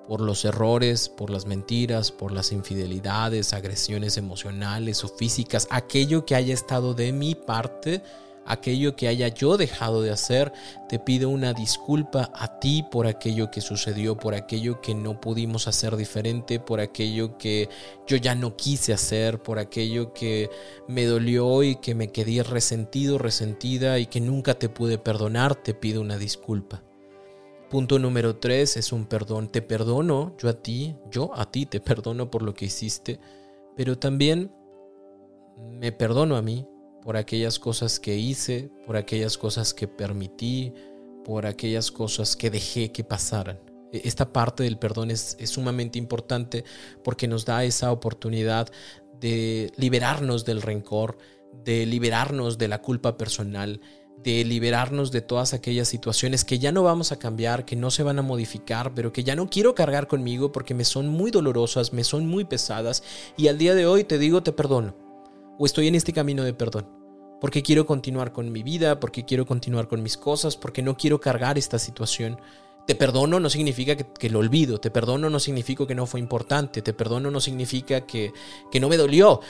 por 0.09 0.21
los 0.21 0.45
errores, 0.45 1.09
por 1.09 1.31
las 1.31 1.47
mentiras, 1.47 2.11
por 2.11 2.33
las 2.33 2.53
infidelidades, 2.53 3.53
agresiones 3.53 4.17
emocionales 4.17 5.05
o 5.05 5.09
físicas, 5.09 5.69
aquello 5.71 6.25
que 6.25 6.35
haya 6.35 6.55
estado 6.55 6.95
de 6.95 7.13
mi 7.13 7.35
parte 7.35 8.03
aquello 8.51 8.97
que 8.97 9.09
haya 9.09 9.29
yo 9.29 9.57
dejado 9.57 10.03
de 10.03 10.11
hacer. 10.11 10.53
Te 10.89 10.99
pido 10.99 11.29
una 11.29 11.53
disculpa 11.53 12.31
a 12.35 12.59
ti 12.59 12.85
por 12.91 13.07
aquello 13.07 13.51
que 13.51 13.61
sucedió, 13.61 14.17
por 14.17 14.35
aquello 14.35 14.81
que 14.81 14.95
no 14.95 15.21
pudimos 15.21 15.69
hacer 15.69 15.97
diferente, 15.97 16.61
por 16.61 16.81
aquello 16.81 17.39
que 17.39 17.69
yo 18.07 18.17
ya 18.17 18.35
no 18.35 18.57
quise 18.57 18.93
hacer, 18.93 19.43
por 19.43 19.59
aquello 19.59 20.13
que 20.13 20.51
me 20.89 21.05
dolió 21.05 21.63
y 21.63 21.77
que 21.77 21.95
me 21.95 22.11
quedé 22.11 22.43
resentido, 22.43 23.19
resentida 23.19 23.99
y 23.99 24.07
que 24.07 24.21
nunca 24.21 24.55
te 24.55 24.69
pude 24.69 24.99
perdonar. 24.99 25.55
Te 25.55 25.75
pido 25.75 26.01
una 26.01 26.19
disculpa. 26.19 26.83
Punto 27.71 28.01
número 28.01 28.37
tres 28.37 28.77
es 28.77 28.93
un 28.93 29.07
perdón. 29.07 29.49
Te 29.49 29.63
perdono 29.63 30.35
yo 30.39 30.49
a 30.49 30.55
ti, 30.55 30.97
yo 31.11 31.31
a 31.37 31.51
ti 31.51 31.67
te 31.67 31.81
perdono 31.81 32.31
por 32.31 32.43
lo 32.43 32.53
que 32.53 32.65
hiciste, 32.65 33.21
pero 33.77 33.97
también 33.97 34.53
me 35.79 35.93
perdono 35.93 36.37
a 36.37 36.43
mí 36.43 36.67
por 37.03 37.17
aquellas 37.17 37.59
cosas 37.59 37.99
que 37.99 38.17
hice, 38.17 38.71
por 38.87 38.97
aquellas 38.97 39.39
cosas 39.39 39.75
que 39.75 39.89
permití, 39.89 40.73
por 41.25 41.47
aquellas 41.47 41.91
cosas 41.91 42.37
que 42.37 42.51
dejé 42.51 42.93
que 42.93 43.05
pasaran. 43.05 43.59
E, 43.93 44.03
esta 44.05 44.33
parte 44.33 44.63
del 44.63 44.79
perdón 44.79 45.11
es, 45.11 45.37
sumamente 45.45 45.99
importante 45.99 46.65
porque 47.03 47.29
nos 47.29 47.45
da 47.45 47.65
esa 47.65 47.93
oportunidad 47.93 48.69
de 49.21 49.73
liberarnos 49.77 50.45
del 50.45 50.63
rencor, 50.63 51.19
de 51.65 51.87
liberarnos 51.87 52.59
de 52.59 52.69
la 52.69 52.81
culpa 52.81 53.17
personal, 53.17 53.81
de 54.23 54.45
liberarnos 54.45 55.11
de 55.11 55.23
todas 55.23 55.55
aquellas 55.55 55.89
situaciones 55.89 56.45
que 56.45 56.59
ya 56.59 56.73
no 56.73 56.83
vamos 56.83 57.11
a 57.11 57.19
cambiar, 57.19 57.65
que 57.65 57.77
no 57.77 57.91
se 57.91 58.03
van 58.03 58.19
a 58.19 58.23
modificar, 58.23 58.95
pero 58.95 59.13
que 59.13 59.25
ya 59.25 59.35
no 59.35 59.49
quiero 59.49 59.75
cargar 59.75 60.09
conmigo 60.09 60.53
porque 60.53 60.75
me 60.75 60.85
son 60.85 61.09
muy 61.09 61.31
dolorosas, 61.31 61.93
me 61.95 62.05
son 62.05 62.27
muy 62.27 62.45
pesadas 62.45 63.03
y 63.37 63.49
al 63.49 63.57
día 63.57 63.75
de 63.75 63.87
hoy 63.87 64.05
te 64.05 64.19
digo 64.19 64.43
te 64.43 64.53
perdono 64.53 65.10
o 65.61 65.67
estoy 65.67 65.89
en 65.89 65.95
este 65.95 66.15
camino 66.15 66.43
de 66.43 66.55
perdón. 66.55 66.89
Porque 67.39 67.63
quiero 67.63 67.85
continuar 67.85 68.33
con 68.33 68.51
mi 68.51 68.63
vida, 68.63 68.99
porque 68.99 69.27
quiero 69.27 69.45
continuar 69.45 69.89
con 69.89 70.03
mis 70.03 70.17
cosas, 70.17 70.57
porque 70.57 70.81
no 70.81 70.97
quiero 70.97 71.21
cargar 71.21 71.59
esta 71.59 71.79
situación. 71.79 72.41
Te 72.87 72.95
perdono 72.95 73.39
no 73.39 73.51
significa 73.51 73.95
que, 73.95 74.31
lo 74.31 74.39
olvido, 74.39 74.81
te 74.81 74.91
perdono 74.91 75.29
no 75.29 75.39
significa 75.39 75.87
que 75.87 75.95
no 75.95 76.07
fue 76.07 76.19
importante, 76.19 76.81
te 76.81 76.95
perdono 76.95 77.31
no 77.31 77.41
significa 77.41 78.07
que, 78.07 78.33
que 78.73 78.81
no 78.81 78.89
me 78.89 78.97
dolió, 78.97 79.41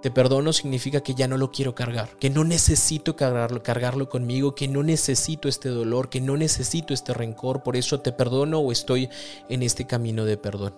te 0.00 0.10
perdono 0.10 0.54
significa 0.54 1.02
que 1.02 1.14
ya 1.14 1.28
no 1.28 1.36
lo 1.36 1.50
quiero 1.50 1.74
cargar, 1.74 2.16
que 2.16 2.30
no 2.30 2.42
necesito 2.42 3.14
cargarlo, 3.14 3.62
cargarlo 3.62 4.08
conmigo, 4.08 4.54
que 4.54 4.66
no 4.66 4.82
necesito 4.82 5.46
este 5.46 5.68
dolor, 5.68 6.08
que 6.08 6.22
no 6.22 6.38
necesito 6.38 6.94
este 6.94 7.12
rencor, 7.12 7.62
por 7.62 7.76
eso 7.76 8.00
te 8.00 8.12
perdono 8.12 8.60
o 8.60 8.72
estoy 8.72 9.10
en 9.50 9.62
este 9.62 9.86
camino 9.86 10.24
de 10.24 10.38
perdón. 10.38 10.74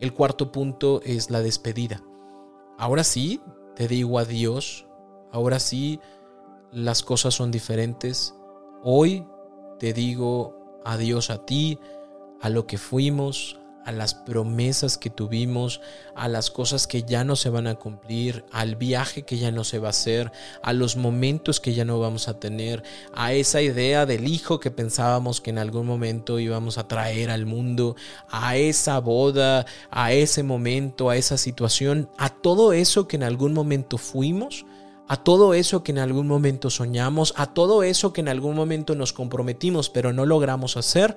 El 0.00 0.12
cuarto 0.12 0.52
punto 0.52 1.00
es 1.02 1.30
la 1.30 1.40
despedida. 1.40 2.02
Ahora 2.76 3.02
sí, 3.02 3.40
te 3.78 3.86
digo 3.86 4.18
adiós, 4.18 4.88
ahora 5.30 5.60
sí 5.60 6.00
las 6.72 7.04
cosas 7.04 7.34
son 7.34 7.52
diferentes. 7.52 8.34
Hoy 8.82 9.24
te 9.78 9.92
digo 9.92 10.80
adiós 10.84 11.30
a 11.30 11.46
ti, 11.46 11.78
a 12.40 12.48
lo 12.48 12.66
que 12.66 12.76
fuimos, 12.76 13.60
a 13.88 13.92
las 13.92 14.12
promesas 14.12 14.98
que 14.98 15.08
tuvimos, 15.08 15.80
a 16.14 16.28
las 16.28 16.50
cosas 16.50 16.86
que 16.86 17.04
ya 17.04 17.24
no 17.24 17.36
se 17.36 17.48
van 17.48 17.66
a 17.66 17.76
cumplir, 17.76 18.44
al 18.52 18.76
viaje 18.76 19.22
que 19.22 19.38
ya 19.38 19.50
no 19.50 19.64
se 19.64 19.78
va 19.78 19.86
a 19.86 19.90
hacer, 19.90 20.30
a 20.62 20.74
los 20.74 20.96
momentos 20.96 21.58
que 21.58 21.72
ya 21.72 21.86
no 21.86 21.98
vamos 21.98 22.28
a 22.28 22.38
tener, 22.38 22.82
a 23.14 23.32
esa 23.32 23.62
idea 23.62 24.04
del 24.04 24.28
hijo 24.28 24.60
que 24.60 24.70
pensábamos 24.70 25.40
que 25.40 25.48
en 25.48 25.56
algún 25.56 25.86
momento 25.86 26.38
íbamos 26.38 26.76
a 26.76 26.86
traer 26.86 27.30
al 27.30 27.46
mundo, 27.46 27.96
a 28.28 28.58
esa 28.58 29.00
boda, 29.00 29.64
a 29.90 30.12
ese 30.12 30.42
momento, 30.42 31.08
a 31.08 31.16
esa 31.16 31.38
situación, 31.38 32.10
a 32.18 32.28
todo 32.28 32.74
eso 32.74 33.08
que 33.08 33.16
en 33.16 33.22
algún 33.22 33.54
momento 33.54 33.96
fuimos 33.96 34.66
a 35.10 35.16
todo 35.16 35.54
eso 35.54 35.82
que 35.82 35.92
en 35.92 35.98
algún 36.00 36.26
momento 36.26 36.68
soñamos, 36.68 37.32
a 37.38 37.54
todo 37.54 37.82
eso 37.82 38.12
que 38.12 38.20
en 38.20 38.28
algún 38.28 38.54
momento 38.54 38.94
nos 38.94 39.14
comprometimos 39.14 39.88
pero 39.88 40.12
no 40.12 40.26
logramos 40.26 40.76
hacer, 40.76 41.16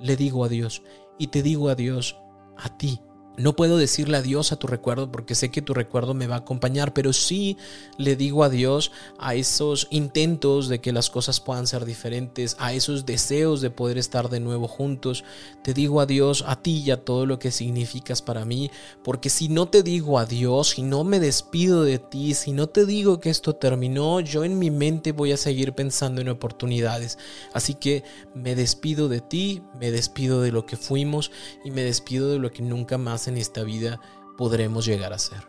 le 0.00 0.16
digo 0.16 0.44
adiós. 0.44 0.82
Y 1.18 1.28
te 1.28 1.42
digo 1.42 1.68
adiós 1.68 2.18
a 2.56 2.76
ti. 2.76 3.00
No 3.38 3.56
puedo 3.56 3.78
decirle 3.78 4.18
adiós 4.18 4.52
a 4.52 4.56
tu 4.56 4.66
recuerdo 4.66 5.10
porque 5.10 5.34
sé 5.34 5.50
que 5.50 5.62
tu 5.62 5.72
recuerdo 5.72 6.12
me 6.12 6.26
va 6.26 6.34
a 6.34 6.38
acompañar, 6.40 6.92
pero 6.92 7.14
sí 7.14 7.56
le 7.96 8.14
digo 8.14 8.44
adiós 8.44 8.92
a 9.18 9.34
esos 9.34 9.88
intentos 9.90 10.68
de 10.68 10.82
que 10.82 10.92
las 10.92 11.08
cosas 11.08 11.40
puedan 11.40 11.66
ser 11.66 11.86
diferentes, 11.86 12.56
a 12.58 12.74
esos 12.74 13.06
deseos 13.06 13.62
de 13.62 13.70
poder 13.70 13.96
estar 13.96 14.28
de 14.28 14.38
nuevo 14.38 14.68
juntos. 14.68 15.24
Te 15.62 15.72
digo 15.72 16.02
adiós 16.02 16.44
a 16.46 16.56
ti 16.60 16.82
y 16.84 16.90
a 16.90 17.02
todo 17.02 17.24
lo 17.24 17.38
que 17.38 17.50
significas 17.52 18.20
para 18.20 18.44
mí, 18.44 18.70
porque 19.02 19.30
si 19.30 19.48
no 19.48 19.66
te 19.66 19.82
digo 19.82 20.18
adiós, 20.18 20.68
si 20.70 20.82
no 20.82 21.02
me 21.02 21.18
despido 21.18 21.84
de 21.84 21.98
ti, 21.98 22.34
si 22.34 22.52
no 22.52 22.68
te 22.68 22.84
digo 22.84 23.18
que 23.18 23.30
esto 23.30 23.54
terminó, 23.54 24.20
yo 24.20 24.44
en 24.44 24.58
mi 24.58 24.70
mente 24.70 25.12
voy 25.12 25.32
a 25.32 25.38
seguir 25.38 25.72
pensando 25.72 26.20
en 26.20 26.28
oportunidades. 26.28 27.18
Así 27.54 27.74
que 27.74 28.04
me 28.34 28.54
despido 28.54 29.08
de 29.08 29.22
ti, 29.22 29.62
me 29.80 29.90
despido 29.90 30.42
de 30.42 30.52
lo 30.52 30.66
que 30.66 30.76
fuimos 30.76 31.30
y 31.64 31.70
me 31.70 31.82
despido 31.82 32.30
de 32.30 32.38
lo 32.38 32.50
que 32.50 32.62
nunca 32.62 32.98
más 32.98 33.21
en 33.28 33.36
esta 33.36 33.62
vida 33.62 34.00
podremos 34.36 34.86
llegar 34.86 35.12
a 35.12 35.18
ser. 35.18 35.46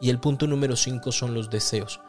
Y 0.00 0.10
el 0.10 0.18
punto 0.18 0.46
número 0.46 0.76
5 0.76 1.12
son 1.12 1.34
los 1.34 1.50
deseos. 1.50 2.00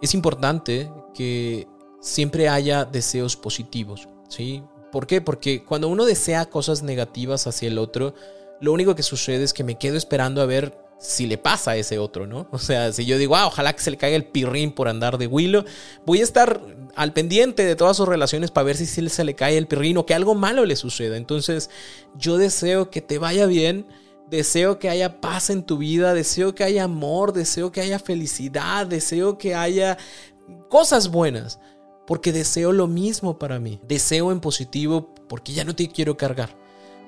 Es 0.00 0.14
importante 0.14 0.90
que 1.14 1.68
siempre 2.00 2.48
haya 2.48 2.84
deseos 2.84 3.36
positivos, 3.36 4.08
¿sí? 4.28 4.62
¿Por 4.90 5.06
qué? 5.06 5.20
Porque 5.20 5.64
cuando 5.64 5.88
uno 5.88 6.04
desea 6.04 6.46
cosas 6.46 6.82
negativas 6.82 7.46
hacia 7.46 7.68
el 7.68 7.78
otro, 7.78 8.14
lo 8.60 8.72
único 8.72 8.94
que 8.94 9.02
sucede 9.02 9.44
es 9.44 9.52
que 9.52 9.64
me 9.64 9.78
quedo 9.78 9.96
esperando 9.96 10.42
a 10.42 10.46
ver 10.46 10.76
si 10.98 11.26
le 11.26 11.36
pasa 11.36 11.72
a 11.72 11.76
ese 11.76 11.98
otro, 11.98 12.26
¿no? 12.26 12.46
O 12.52 12.58
sea, 12.58 12.92
si 12.92 13.04
yo 13.04 13.18
digo, 13.18 13.36
ah, 13.36 13.46
ojalá 13.46 13.72
que 13.72 13.82
se 13.82 13.90
le 13.90 13.96
caiga 13.96 14.16
el 14.16 14.24
pirrín 14.24 14.72
por 14.72 14.88
andar 14.88 15.18
de 15.18 15.26
huilo, 15.26 15.64
voy 16.06 16.20
a 16.20 16.22
estar 16.22 16.60
al 16.94 17.12
pendiente 17.12 17.64
de 17.64 17.74
todas 17.74 17.96
sus 17.96 18.06
relaciones 18.06 18.50
para 18.50 18.64
ver 18.64 18.76
si 18.76 18.86
se 18.86 19.24
le 19.24 19.34
cae 19.34 19.58
el 19.58 19.66
pirrín 19.66 19.96
o 19.96 20.06
que 20.06 20.14
algo 20.14 20.34
malo 20.34 20.64
le 20.64 20.76
suceda. 20.76 21.16
Entonces, 21.16 21.70
yo 22.14 22.38
deseo 22.38 22.90
que 22.90 23.02
te 23.02 23.18
vaya 23.18 23.46
bien 23.46 23.86
Deseo 24.32 24.78
que 24.78 24.88
haya 24.88 25.20
paz 25.20 25.50
en 25.50 25.62
tu 25.62 25.76
vida, 25.76 26.14
deseo 26.14 26.54
que 26.54 26.64
haya 26.64 26.84
amor, 26.84 27.34
deseo 27.34 27.70
que 27.70 27.82
haya 27.82 27.98
felicidad, 27.98 28.86
deseo 28.86 29.36
que 29.36 29.54
haya 29.54 29.98
cosas 30.70 31.10
buenas, 31.10 31.60
porque 32.06 32.32
deseo 32.32 32.72
lo 32.72 32.86
mismo 32.86 33.38
para 33.38 33.60
mí. 33.60 33.78
Deseo 33.86 34.32
en 34.32 34.40
positivo 34.40 35.14
porque 35.28 35.52
ya 35.52 35.64
no 35.64 35.76
te 35.76 35.86
quiero 35.86 36.16
cargar. 36.16 36.56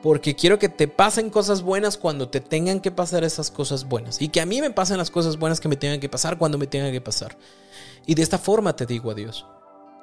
Porque 0.02 0.36
quiero 0.36 0.58
que 0.58 0.68
te 0.68 0.86
pasen 0.86 1.30
cosas 1.30 1.62
buenas 1.62 1.96
cuando 1.96 2.28
te 2.28 2.40
tengan 2.40 2.80
que 2.80 2.90
pasar 2.90 3.24
esas 3.24 3.50
cosas 3.50 3.88
buenas. 3.88 4.20
Y 4.20 4.28
que 4.28 4.42
a 4.42 4.46
mí 4.46 4.60
me 4.60 4.70
pasen 4.70 4.98
las 4.98 5.10
cosas 5.10 5.38
buenas 5.38 5.60
que 5.60 5.68
me 5.68 5.76
tengan 5.76 6.00
que 6.00 6.10
pasar 6.10 6.36
cuando 6.36 6.58
me 6.58 6.66
tengan 6.66 6.92
que 6.92 7.00
pasar. 7.00 7.38
Y 8.04 8.14
de 8.16 8.22
esta 8.22 8.36
forma 8.36 8.76
te 8.76 8.84
digo 8.84 9.10
adiós. 9.10 9.46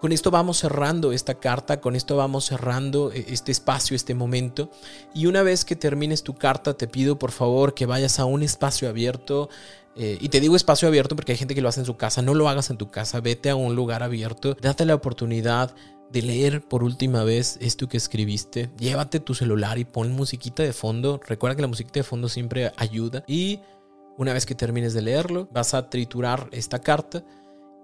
Con 0.01 0.11
esto 0.11 0.31
vamos 0.31 0.57
cerrando 0.57 1.11
esta 1.11 1.35
carta, 1.35 1.79
con 1.79 1.95
esto 1.95 2.17
vamos 2.17 2.45
cerrando 2.45 3.11
eh, 3.11 3.23
este 3.27 3.51
espacio, 3.51 3.95
este 3.95 4.15
momento. 4.15 4.71
Y 5.13 5.27
una 5.27 5.43
vez 5.43 5.63
que 5.63 5.75
termines 5.75 6.23
tu 6.23 6.33
carta, 6.33 6.73
te 6.73 6.87
pido 6.87 7.19
por 7.19 7.29
favor 7.29 7.75
que 7.75 7.85
vayas 7.85 8.19
a 8.19 8.25
un 8.25 8.41
espacio 8.41 8.89
abierto. 8.89 9.47
Eh, 9.95 10.17
y 10.19 10.29
te 10.29 10.39
digo 10.39 10.55
espacio 10.55 10.87
abierto 10.87 11.15
porque 11.15 11.33
hay 11.33 11.37
gente 11.37 11.53
que 11.53 11.61
lo 11.61 11.69
hace 11.69 11.81
en 11.81 11.85
su 11.85 11.97
casa. 11.97 12.23
No 12.23 12.33
lo 12.33 12.49
hagas 12.49 12.71
en 12.71 12.77
tu 12.77 12.89
casa, 12.89 13.21
vete 13.21 13.51
a 13.51 13.55
un 13.55 13.75
lugar 13.75 14.01
abierto. 14.01 14.57
Date 14.59 14.85
la 14.85 14.95
oportunidad 14.95 15.75
de 16.11 16.23
leer 16.23 16.67
por 16.67 16.83
última 16.83 17.23
vez 17.23 17.59
esto 17.61 17.87
que 17.87 17.97
escribiste. 17.97 18.71
Llévate 18.79 19.19
tu 19.19 19.35
celular 19.35 19.77
y 19.77 19.85
pon 19.85 20.13
musiquita 20.13 20.63
de 20.63 20.73
fondo. 20.73 21.21
Recuerda 21.27 21.55
que 21.55 21.61
la 21.61 21.67
musiquita 21.67 21.99
de 21.99 22.05
fondo 22.05 22.27
siempre 22.27 22.71
ayuda. 22.75 23.23
Y 23.27 23.59
una 24.17 24.33
vez 24.33 24.47
que 24.47 24.55
termines 24.55 24.95
de 24.95 25.03
leerlo, 25.03 25.47
vas 25.51 25.75
a 25.75 25.91
triturar 25.91 26.49
esta 26.51 26.79
carta 26.79 27.23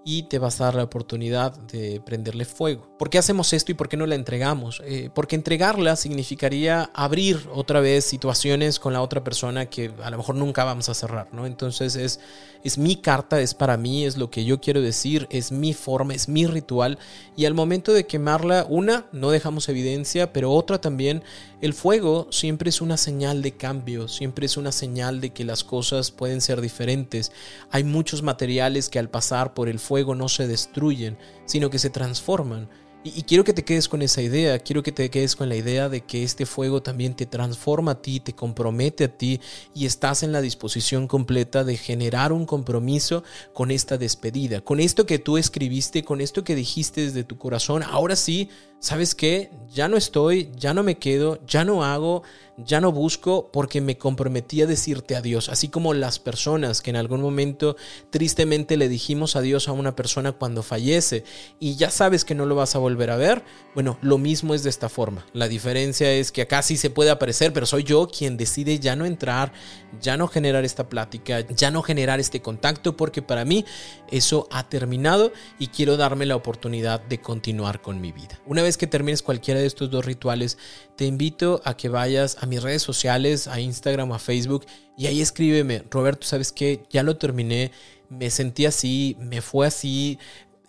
y 0.04 0.24
te 0.24 0.38
vas 0.38 0.60
a 0.60 0.64
dar 0.64 0.74
la 0.74 0.84
oportunidad 0.84 1.52
de 1.52 2.00
prenderle 2.00 2.44
fuego. 2.44 2.88
¿Por 2.98 3.10
qué 3.10 3.18
hacemos 3.18 3.52
esto 3.52 3.72
y 3.72 3.74
por 3.74 3.88
qué 3.88 3.96
no 3.96 4.06
la 4.06 4.14
entregamos? 4.14 4.82
Eh, 4.86 5.10
porque 5.14 5.36
entregarla 5.36 5.96
significaría 5.96 6.90
abrir 6.94 7.48
otra 7.52 7.80
vez 7.80 8.04
situaciones 8.04 8.78
con 8.78 8.92
la 8.92 9.02
otra 9.02 9.22
persona 9.22 9.66
que 9.66 9.92
a 10.02 10.10
lo 10.10 10.16
mejor 10.16 10.36
nunca 10.36 10.64
vamos 10.64 10.88
a 10.88 10.94
cerrar, 10.94 11.28
¿no? 11.32 11.46
Entonces 11.46 11.94
es, 11.94 12.20
es 12.64 12.78
mi 12.78 12.96
carta, 12.96 13.40
es 13.40 13.54
para 13.54 13.76
mí, 13.76 14.04
es 14.04 14.16
lo 14.16 14.30
que 14.30 14.44
yo 14.44 14.60
quiero 14.60 14.80
decir, 14.80 15.26
es 15.30 15.52
mi 15.52 15.74
forma, 15.74 16.14
es 16.14 16.28
mi 16.28 16.46
ritual 16.46 16.98
y 17.36 17.44
al 17.44 17.54
momento 17.54 17.92
de 17.92 18.06
quemarla, 18.06 18.66
una, 18.68 19.06
no 19.12 19.30
dejamos 19.30 19.68
evidencia, 19.68 20.32
pero 20.32 20.52
otra 20.52 20.80
también, 20.80 21.22
el 21.60 21.74
fuego 21.74 22.28
siempre 22.30 22.70
es 22.70 22.80
una 22.80 22.96
señal 22.96 23.42
de 23.42 23.56
cambio, 23.56 24.08
siempre 24.08 24.46
es 24.46 24.56
una 24.56 24.72
señal 24.72 25.20
de 25.20 25.30
que 25.30 25.44
las 25.44 25.64
cosas 25.64 26.10
pueden 26.12 26.40
ser 26.40 26.60
diferentes. 26.60 27.32
Hay 27.70 27.84
muchos 27.84 28.22
materiales 28.22 28.88
que 28.88 28.98
al 28.98 29.10
pasar 29.10 29.54
por 29.54 29.68
el 29.68 29.78
fuego 29.78 29.97
no 30.04 30.28
se 30.28 30.46
destruyen, 30.46 31.18
sino 31.44 31.70
que 31.70 31.78
se 31.78 31.90
transforman. 31.90 32.68
Y, 33.04 33.22
quiero 33.22 33.44
que 33.44 33.52
te 33.52 33.64
quedes 33.64 33.88
con 33.88 34.02
esa 34.02 34.22
idea, 34.22 34.58
quiero 34.58 34.82
que 34.82 34.90
te 34.90 35.08
quedes 35.08 35.36
con 35.36 35.48
la 35.48 35.54
idea 35.54 35.88
de 35.88 36.00
que 36.00 36.24
este 36.24 36.46
fuego 36.46 36.82
también 36.82 37.14
te 37.14 37.26
transforma 37.26 37.92
a 37.92 38.02
ti, 38.02 38.18
te 38.18 38.34
compromete 38.34 39.04
a 39.04 39.16
ti 39.16 39.40
y 39.72 39.86
estás 39.86 40.24
en 40.24 40.32
la 40.32 40.40
disposición 40.40 41.06
completa 41.06 41.62
de 41.62 41.76
generar 41.76 42.32
un 42.32 42.44
compromiso 42.44 43.22
con 43.54 43.70
esta 43.70 43.98
despedida, 43.98 44.62
con 44.62 44.80
esto 44.80 45.06
que 45.06 45.20
tú 45.20 45.38
escribiste, 45.38 46.02
con 46.02 46.20
esto 46.20 46.42
que 46.42 46.56
dijiste 46.56 47.02
desde 47.02 47.22
tu 47.22 47.38
corazón. 47.38 47.84
Ahora 47.84 48.16
sí, 48.16 48.50
¿sabes 48.80 49.14
qué? 49.14 49.50
Ya 49.72 49.88
no 49.88 49.96
estoy, 49.96 50.50
ya 50.56 50.74
no 50.74 50.82
me 50.82 50.96
quedo, 50.96 51.38
ya 51.46 51.64
no 51.64 51.84
hago, 51.84 52.22
ya 52.58 52.80
no 52.80 52.90
busco 52.90 53.50
porque 53.52 53.80
me 53.80 53.98
comprometí 53.98 54.62
a 54.62 54.66
decirte 54.66 55.14
adiós. 55.14 55.48
Así 55.48 55.68
como 55.68 55.94
las 55.94 56.18
personas 56.18 56.82
que 56.82 56.90
en 56.90 56.96
algún 56.96 57.20
momento 57.20 57.76
tristemente 58.10 58.76
le 58.76 58.88
dijimos 58.88 59.36
adiós 59.36 59.68
a 59.68 59.72
una 59.72 59.94
persona 59.94 60.32
cuando 60.32 60.62
fallece 60.62 61.24
y 61.60 61.76
ya 61.76 61.90
sabes 61.90 62.24
que 62.24 62.34
no 62.34 62.46
lo 62.46 62.56
vas 62.56 62.74
a 62.74 62.78
volver 62.78 63.10
a 63.10 63.16
ver. 63.16 63.44
Bueno, 63.74 63.98
lo 64.02 64.18
mismo 64.18 64.54
es 64.54 64.64
de 64.64 64.70
esta 64.70 64.88
forma. 64.88 65.24
La 65.32 65.48
diferencia 65.48 66.10
es 66.10 66.32
que 66.32 66.42
acá 66.42 66.62
sí 66.62 66.76
se 66.76 66.90
puede 66.90 67.10
aparecer, 67.10 67.52
pero 67.52 67.66
soy 67.66 67.84
yo 67.84 68.08
quien 68.08 68.36
decide 68.36 68.78
ya 68.78 68.96
no 68.96 69.06
entrar, 69.06 69.52
ya 70.00 70.16
no 70.16 70.26
generar 70.26 70.64
esta 70.64 70.88
plática, 70.88 71.40
ya 71.40 71.70
no 71.70 71.82
generar 71.82 72.18
este 72.18 72.42
contacto 72.42 72.96
porque 72.96 73.22
para 73.22 73.44
mí 73.44 73.64
eso 74.10 74.48
ha 74.50 74.68
terminado 74.68 75.32
y 75.58 75.68
quiero 75.68 75.96
darme 75.96 76.26
la 76.26 76.36
oportunidad 76.36 77.00
de 77.00 77.20
continuar 77.20 77.80
con 77.80 78.00
mi 78.00 78.10
vida. 78.10 78.40
Una 78.46 78.62
que 78.76 78.86
termines 78.86 79.22
cualquiera 79.22 79.60
de 79.60 79.66
estos 79.66 79.90
dos 79.90 80.04
rituales, 80.04 80.58
te 80.96 81.06
invito 81.06 81.60
a 81.64 81.76
que 81.76 81.88
vayas 81.88 82.36
a 82.40 82.46
mis 82.46 82.62
redes 82.62 82.82
sociales, 82.82 83.48
a 83.48 83.60
Instagram 83.60 84.12
a 84.12 84.18
Facebook, 84.18 84.66
y 84.96 85.06
ahí 85.06 85.20
escríbeme, 85.20 85.84
Roberto, 85.90 86.26
¿sabes 86.26 86.52
qué? 86.52 86.84
Ya 86.90 87.02
lo 87.02 87.16
terminé, 87.16 87.70
me 88.08 88.30
sentí 88.30 88.66
así, 88.66 89.16
me 89.20 89.40
fue 89.40 89.66
así, 89.66 90.18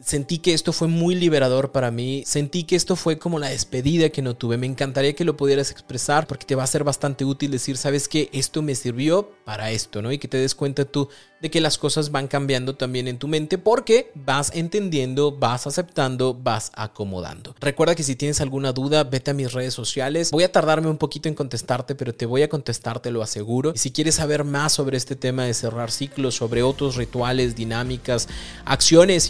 Sentí 0.01 0.39
que 0.39 0.53
esto 0.53 0.71
fue 0.71 0.87
muy 0.87 1.13
liberador 1.13 1.73
para 1.73 1.91
mí, 1.91 2.23
sentí 2.25 2.63
que 2.63 2.77
esto 2.77 2.95
fue 2.95 3.19
como 3.19 3.37
la 3.37 3.49
despedida 3.49 4.09
que 4.09 4.21
no 4.21 4.33
tuve. 4.33 4.57
Me 4.57 4.65
encantaría 4.65 5.13
que 5.13 5.25
lo 5.25 5.35
pudieras 5.35 5.71
expresar 5.71 6.25
porque 6.25 6.45
te 6.45 6.55
va 6.55 6.63
a 6.63 6.67
ser 6.67 6.85
bastante 6.85 7.25
útil 7.25 7.51
decir, 7.51 7.75
sabes 7.75 8.07
que 8.07 8.29
esto 8.31 8.61
me 8.61 8.75
sirvió 8.75 9.31
para 9.43 9.71
esto, 9.71 10.01
¿no? 10.01 10.11
Y 10.11 10.17
que 10.17 10.29
te 10.29 10.37
des 10.37 10.55
cuenta 10.55 10.85
tú 10.85 11.09
de 11.41 11.49
que 11.49 11.61
las 11.61 11.77
cosas 11.77 12.11
van 12.11 12.27
cambiando 12.27 12.75
también 12.75 13.07
en 13.07 13.17
tu 13.17 13.27
mente 13.27 13.57
porque 13.57 14.11
vas 14.15 14.51
entendiendo, 14.53 15.31
vas 15.31 15.67
aceptando, 15.67 16.33
vas 16.33 16.71
acomodando. 16.75 17.55
Recuerda 17.59 17.95
que 17.95 18.03
si 18.03 18.15
tienes 18.15 18.41
alguna 18.41 18.73
duda, 18.73 19.03
vete 19.03 19.31
a 19.31 19.33
mis 19.33 19.53
redes 19.53 19.73
sociales. 19.73 20.31
Voy 20.31 20.43
a 20.43 20.51
tardarme 20.51 20.89
un 20.89 20.97
poquito 20.97 21.29
en 21.29 21.35
contestarte, 21.35 21.95
pero 21.95 22.13
te 22.13 22.25
voy 22.25 22.43
a 22.43 22.49
contestar, 22.49 22.99
te 22.99 23.11
lo 23.11 23.21
aseguro. 23.21 23.71
Y 23.75 23.77
si 23.77 23.91
quieres 23.91 24.15
saber 24.15 24.43
más 24.43 24.73
sobre 24.73 24.97
este 24.97 25.15
tema 25.15 25.45
de 25.45 25.53
cerrar 25.53 25.91
ciclos, 25.91 26.35
sobre 26.35 26.63
otros 26.63 26.95
rituales, 26.95 27.55
dinámicas, 27.55 28.27
acciones, 28.65 29.29